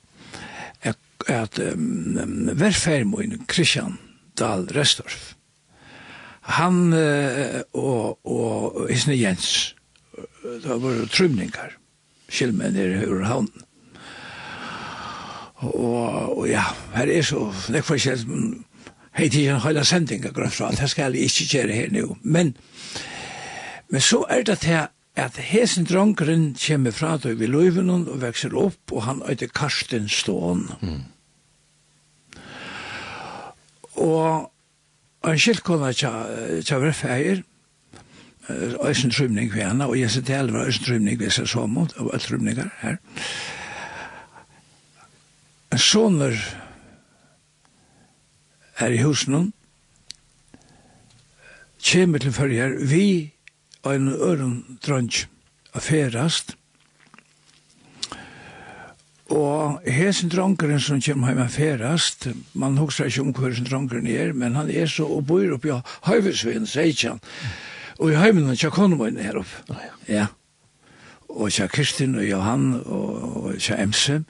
[0.82, 3.98] at, at um, verfermoen Christian
[4.38, 5.34] Dahl Restorff,
[6.58, 9.74] han uh, og, og Isne Jens,
[10.42, 11.74] det var trymningar,
[12.28, 13.64] skilmen i ur havnen.
[15.58, 16.62] Og, og ja,
[16.94, 18.22] her er så, det er forskjell,
[19.18, 22.14] hei til en høyla sending akkurat fra, det skal jeg ikke gjøre her nå.
[22.22, 22.54] Men,
[23.90, 24.86] men så er det til
[25.18, 30.08] at hesen drongren kommer fra deg ved løyven og vekser opp, og han øyde Karsten
[30.08, 30.68] Stån.
[30.80, 31.02] Mm.
[33.98, 34.50] Og
[35.26, 36.12] en skiltkona tja,
[36.62, 37.42] tja vrefeier,
[38.48, 41.92] Øysen Trymning ved henne, og jeg sier til var Øysen Trymning ved seg så mot,
[42.00, 42.96] og alle Trymninger her.
[45.72, 46.38] En soner
[48.78, 49.52] er i husen,
[51.90, 53.32] kommer til følger, vi
[53.86, 55.26] en øren drønj
[55.74, 56.54] a ferast.
[59.28, 64.32] Og hesen drongeren som kommer heim a ferast, man husker ikke om hvordan drongeren er,
[64.32, 67.20] men han er så og bor oppi ja, Høyvesvinn, sier ikke han.
[67.98, 69.78] Og i heimen er ikke inn her oppe.
[70.08, 70.28] Ja
[71.28, 74.22] og kja Kristin og Johan og kja Emse.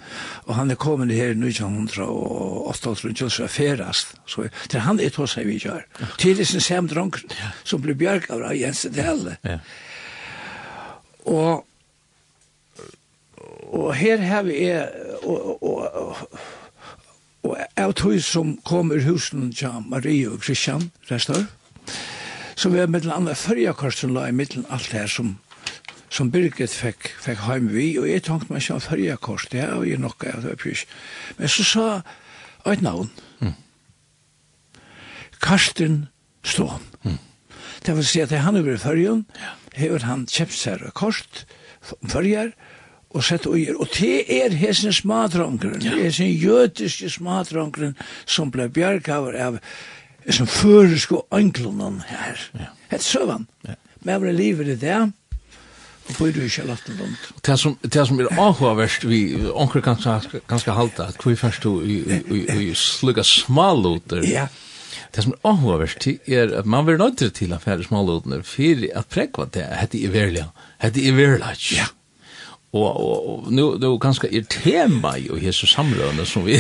[0.46, 5.14] Og han er kommet her 1900 og 800 så er ferast så til han er
[5.14, 5.86] tås vi gjør
[6.18, 7.20] til sin sem dronk
[7.64, 9.58] som blir bjerg av Jensen til alle ja.
[11.24, 11.64] og
[13.68, 14.88] og her har vi er
[15.22, 16.38] og, og, og
[17.42, 21.46] Og jeg som kommer husen til Marie og Christian, restor,
[22.56, 25.38] så vi er mittel andre førjakorsen la i mittel alt her som
[26.10, 29.74] som Birgit fikk, fikk heim vi, og jeg tenkte meg ikke om kors, det er
[29.84, 30.84] jo noe, det var pys.
[31.38, 31.86] Men så sa
[32.68, 33.54] et navn, mm.
[35.40, 36.08] Karsten
[36.44, 36.82] Stån.
[37.04, 37.18] Mm.
[37.86, 39.26] Det vil si at han over i fyrjen,
[39.76, 41.44] har han kjøpt seg kort,
[42.08, 42.52] fyrjer,
[43.16, 43.78] og sett og gjør.
[43.82, 45.94] Og det er hesen smadrongren, ja.
[45.94, 47.96] det er sin jødiske smadrongren,
[48.26, 49.60] som ble bjergaver av
[50.34, 52.40] som føresko anklonen her.
[52.58, 52.72] Ja.
[52.92, 53.46] Et søvann.
[53.64, 53.78] Ja.
[54.02, 54.98] Men jeg ble livet i det,
[56.08, 57.16] Og bor du ikke lagt en lund.
[57.44, 59.20] Det som, det som er avhåverst, vi
[59.52, 64.24] onker kanskje, kanskje halda, at hvor først du slugga smaluter.
[64.24, 64.46] Ja.
[65.14, 69.12] Det som er avhåverst er at man vil nøytre til at fære smalutene for at
[69.12, 70.48] prekva det, hette i verla,
[70.82, 71.52] hette i verla.
[71.76, 71.88] Ja.
[72.72, 76.58] Og, og, og nu, nu ganske er tema jo hese samrøvene som vi,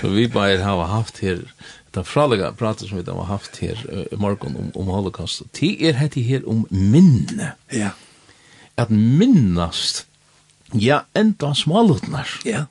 [0.00, 1.42] som vi bare har haft her,
[1.94, 3.80] det fralega pratet som vi har haft her
[4.10, 7.52] i morgen om, om holocaust, det er hette her om minne.
[7.72, 7.92] Ja
[8.76, 10.06] at minnast
[10.72, 12.28] ja, enda smalutnar.
[12.44, 12.64] Ja.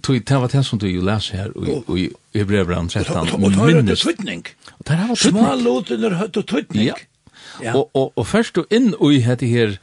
[0.00, 1.52] Tui, det var det som du jo leser her
[1.96, 3.32] i Hebrebrand 13.
[3.36, 4.42] Og det har hatt tøytning.
[5.16, 6.90] Smalutnar hatt tøytning.
[6.90, 6.96] Ja.
[7.62, 7.72] Ja.
[7.76, 9.78] Og, og, og først du inn i hette her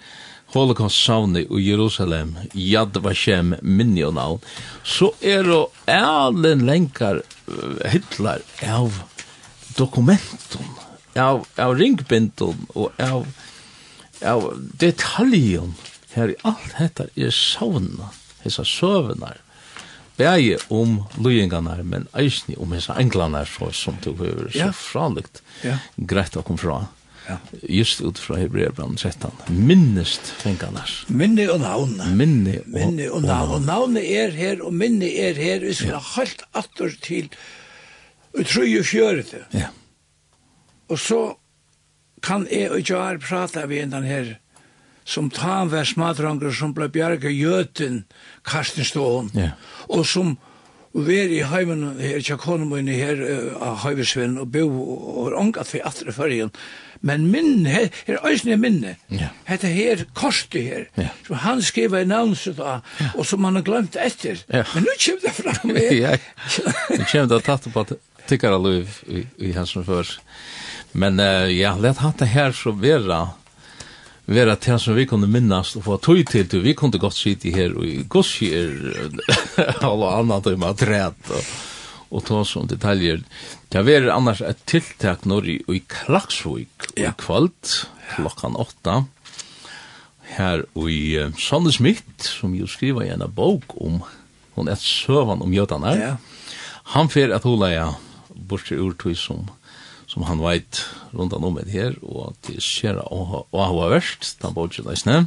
[0.53, 4.37] Holocaust savni i Jerusalem, Yad Vashem Minional,
[4.85, 7.23] så er det ærlen lenkar
[7.89, 8.99] hitlar av
[9.79, 10.67] dokumenten,
[11.17, 13.25] av, av ringbinten og av
[14.25, 15.75] av detaljen
[16.13, 18.11] her i alt dette er savna,
[18.43, 19.39] hessa søvnar,
[20.17, 24.73] bæje om løyingarnar, men eisni om hessa englarna, så, som du har så ja.
[24.77, 25.79] fralikt ja.
[25.97, 26.83] greit å komme fra.
[27.23, 27.37] Ja.
[27.71, 29.31] Just ut fra Hebreerbrand 13.
[29.47, 30.91] Minnest fengarnar.
[31.07, 31.95] Minne og navn.
[32.19, 33.53] Minne og, minne og navn.
[33.55, 35.63] Og navnet er her, og minne er her.
[35.63, 36.01] Vi skal ja.
[36.17, 37.31] halt atter til
[38.35, 39.31] utru jo fjøret.
[39.55, 39.71] Ja.
[40.91, 41.21] Og så
[42.23, 44.33] kan jeg og Jar prata vi en den her
[45.05, 48.03] som tar hver smadranger som ble bjerga gjøten
[48.47, 49.57] Karsten Ståhon yeah.
[49.89, 50.37] og som
[50.93, 53.19] ver i heimen her i Kjakonomen her
[53.57, 56.53] av uh, Høyvesvinn og bo og ångat vi atre fyrjen
[57.03, 59.33] men minne her, her øysne minne yeah.
[59.49, 61.11] hette her korsti her yeah.
[61.27, 62.79] som han skrev i navnset da,
[63.17, 64.63] og som han har glemt etter yeah.
[64.75, 65.91] men nu kjem det fram med.
[65.91, 66.19] her
[66.95, 67.87] nu kjem det tatt på
[68.29, 70.23] tikkara liv i, i, i hans fyrst
[70.93, 73.25] Men uh, ja, let hatt det her så vera
[74.25, 77.51] vera til som vi kunne minnast og få tøy til til vi kunne godt sitte
[77.51, 78.71] her og i gosjer
[79.89, 81.49] og annet om at rett og,
[82.13, 83.23] og ta sånne detaljer
[83.73, 87.11] det var annars et tiltak når i, i Klaksvik ja.
[87.11, 87.73] i kvalt
[88.13, 89.01] klokkan åtta
[90.37, 93.99] her og i uh, Sanne Smith som jo skriver i en bok om
[94.55, 96.15] hon er søvan om jødene ja.
[96.95, 97.89] han fer at hula ja
[98.33, 99.49] bort ur tøy som
[100.13, 100.83] som han veit
[101.13, 105.23] rundt om med her, og det skjer å ha verst, den bortsen eisne.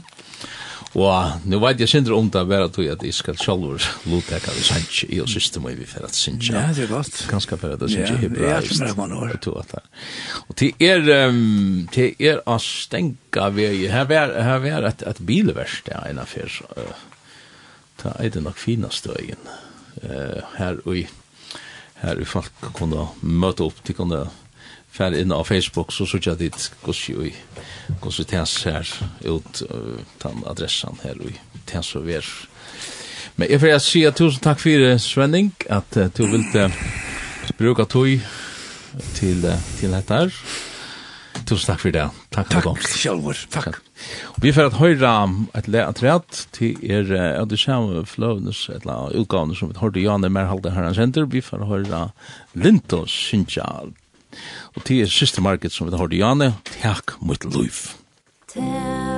[0.96, 4.62] Og nu veit jeg sindre om det bare tog at jeg skal sjalvor lotteka vi
[4.64, 6.54] sannsje i og siste må vi for at sannsje.
[6.54, 7.18] Ja, det er godt.
[7.28, 8.70] Ganske for at sannsje hebraist.
[8.70, 9.34] Ja, det er man år.
[9.34, 11.04] Og det er,
[11.92, 16.62] det er å stenga vei, her er et, et bilverst, ja, enn affær.
[18.00, 19.52] Det er det nok fina støyen.
[20.56, 21.04] Her og
[22.00, 24.45] her er folk kunne møte opp, de kunne møte
[24.96, 27.32] fær inn á Facebook så så søkja dit gossi ui
[28.00, 28.88] gossi tens her
[29.24, 31.34] ut uh, tan adressan her ui
[31.66, 32.26] tens og ver.
[33.36, 36.72] Men jeg får si at tusen takk fyrir Svenning at uh, du vil uh,
[37.58, 38.20] bruka tui
[39.14, 40.32] til uh, til dette her.
[41.46, 42.96] Tusen takk for det takk for komst.
[43.02, 43.42] Kjellvor.
[43.50, 43.82] takk.
[44.36, 45.12] Og vi får at høyra
[45.56, 46.00] et le at
[46.52, 50.72] til er uh, at du ser fløvnes et la utgavene som vi hørte Janne Merhalde
[50.72, 52.10] her han sender vi får høyra
[52.54, 53.86] Lintos Sinja
[54.76, 56.52] Og til er siste marked som vi har hørt i Janne.
[56.78, 57.94] Takk mot Luif.
[58.52, 59.15] Takk.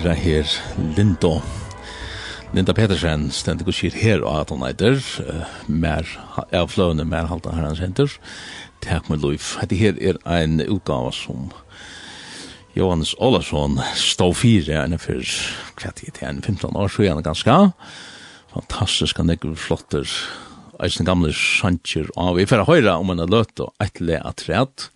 [0.00, 0.48] høyra her
[0.96, 1.42] Lindo
[2.56, 4.96] Linda Petersen stendig og sier her og at hun eitir
[5.68, 6.08] mer
[6.56, 8.08] av fløvene mer halta her hans henter
[8.80, 9.58] Takk med Luif.
[9.60, 11.50] Hette her er ein utgave som
[12.72, 15.20] Johannes Olason stå fire enn for
[15.76, 17.58] kvett i til 15 år så gjerne ganske.
[18.54, 20.08] Fantastisk han ekkur flotter
[20.80, 24.88] eisen gamle sjansjer av vi får høyra om en løt og eitle atræt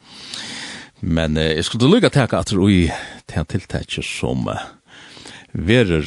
[1.05, 4.65] Men eh, jeg skulle lukka til at det er tiltakje som eh,
[5.55, 6.07] verer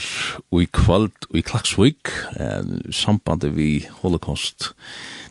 [0.51, 4.73] i kvöld i Klaksvik, eh, sambandet vi holocaust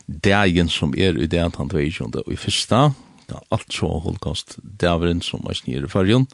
[0.07, 2.23] dagen som er i det antan 22.
[2.25, 2.93] og i fyrsta,
[3.29, 6.27] ja, alt så holocaust daveren som er snir i fyrjon,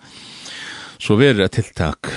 [1.03, 2.07] så verer et tiltak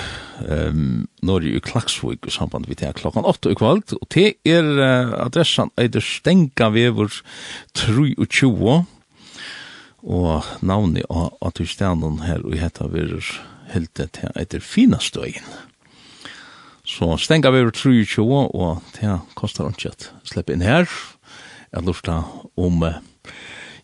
[0.46, 4.68] um, når i Klaksvik i samband vi tar klokkan 8 i kvöld, og det er
[4.76, 7.10] uh, adressan eider stenga vever
[7.74, 8.76] 23,
[10.06, 13.24] og navnet av at vi her og heta verer
[13.72, 15.46] hilde til etter fina støyen.
[16.86, 18.24] Så stenga vi over 23,
[18.54, 20.86] og det kostar ikke at slippe inn her.
[21.74, 22.20] Jeg lurte
[22.54, 22.84] om,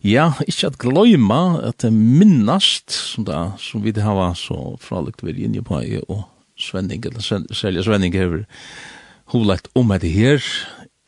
[0.07, 5.25] ja, ikke at gløyma, at det minnast, som, da, som vi det hava så fralikt
[5.27, 6.29] vi inn på, og
[6.63, 8.45] Svenning, eller Selja Svenning hever
[9.33, 10.45] hovlagt om det her,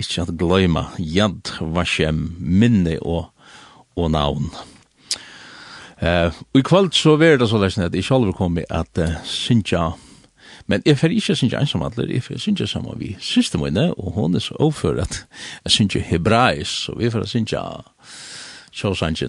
[0.03, 3.29] ikke at gløyma, jad, vasjem, minne og,
[3.95, 4.51] og navn.
[6.03, 9.09] Eh, uh, i kvöld så var det så där att jag själv kommer att uh,
[9.25, 9.93] synja
[10.67, 13.95] Men jeg får ikke synes ensam som alle, jeg fer synes sammen vi siste mine,
[13.95, 15.27] og hun er så overført at
[15.65, 17.61] jeg synes hebraisk, så vi får synes jeg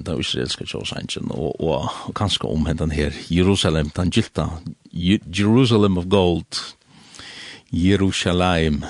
[0.05, 4.45] den israelska Tjósangen, og, og, og kanskje om hendan her Jerusalem, den gilta,
[5.39, 6.75] Jerusalem of Gold,
[7.71, 8.83] Jerusalem,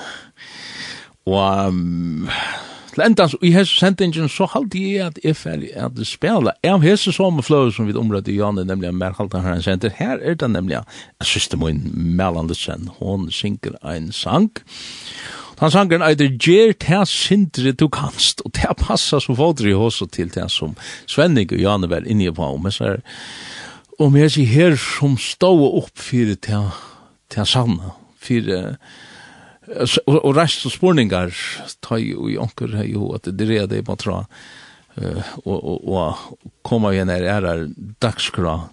[1.25, 2.29] og um,
[2.95, 6.83] til endans i hese sendingen så halte jeg at jeg ferdig at det spela av
[6.85, 9.91] hese som fløy som vi omrødde i Janne, nemlig mer halte han sender.
[9.91, 14.51] Her er det nemlig at syste min Melandetsen, Hun synger en sang.
[15.59, 20.11] Han sangren eider, Gjer ta sindri du kanst, og det passa som fodri hos og
[20.11, 20.75] til det som
[21.07, 23.03] Svenning og Janne var inne på, men så er
[23.99, 26.67] og sier her som stå opp fyrir til,
[27.31, 28.75] til sanna, fyrir
[29.65, 31.33] og, og rest og spurningar
[31.85, 34.23] tar jo i onker her jo at det er det på tra
[34.95, 37.67] og, og, og koma igjen er er
[38.01, 38.69] dagskra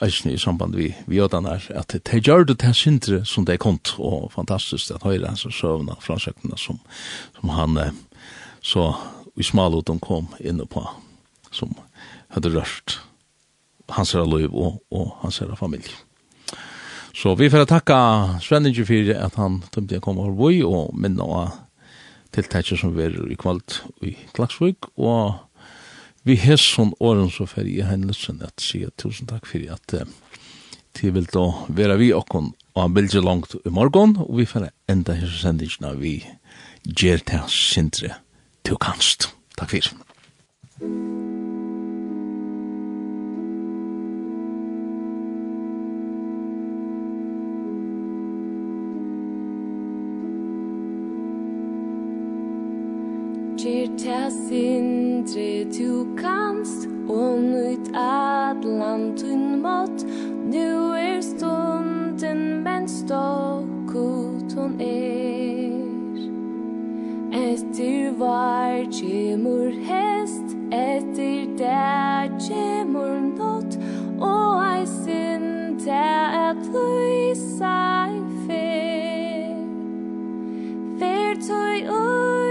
[0.00, 3.94] i samband vi, vi åtan her at det gjør det til sintre som de kont
[3.98, 6.80] og fantastisk at høyre hans og søvna fransøkna som,
[7.36, 7.78] som han
[8.62, 8.94] så
[9.36, 10.82] i smalhoten kom inn på
[11.52, 11.76] som
[12.32, 13.00] hadde rørt
[13.96, 15.94] hans er liv og, og hans er familie.
[17.22, 17.96] Så vi får takka
[18.40, 21.58] Svenninger for at han tømte jeg komme over boi og minne av
[22.32, 24.88] tiltakje som vi er i kvalt i Klagsvøk.
[24.96, 25.36] Og
[26.24, 29.96] vi har sånn åren så fer jeg hen at sier tusen takk for at
[30.96, 34.70] de vil da være vi og og han bilder langt i morgen og vi får
[34.88, 36.22] enda her sendingen vi
[36.88, 38.16] gjør til sindre
[38.64, 39.28] til kanst.
[39.60, 39.92] Takk for.
[40.80, 41.29] Takk for.
[54.10, 55.90] ta sindri tu
[56.22, 60.02] kanst og nøyt atlan tun mot
[60.52, 65.78] nu er stunden men stokkut hon er
[67.40, 73.78] Etter var kjemur hest etter der kjemur nått.
[74.18, 77.78] Og ei sind at lysa
[78.16, 79.54] i fer
[80.98, 82.49] Fer tøy ui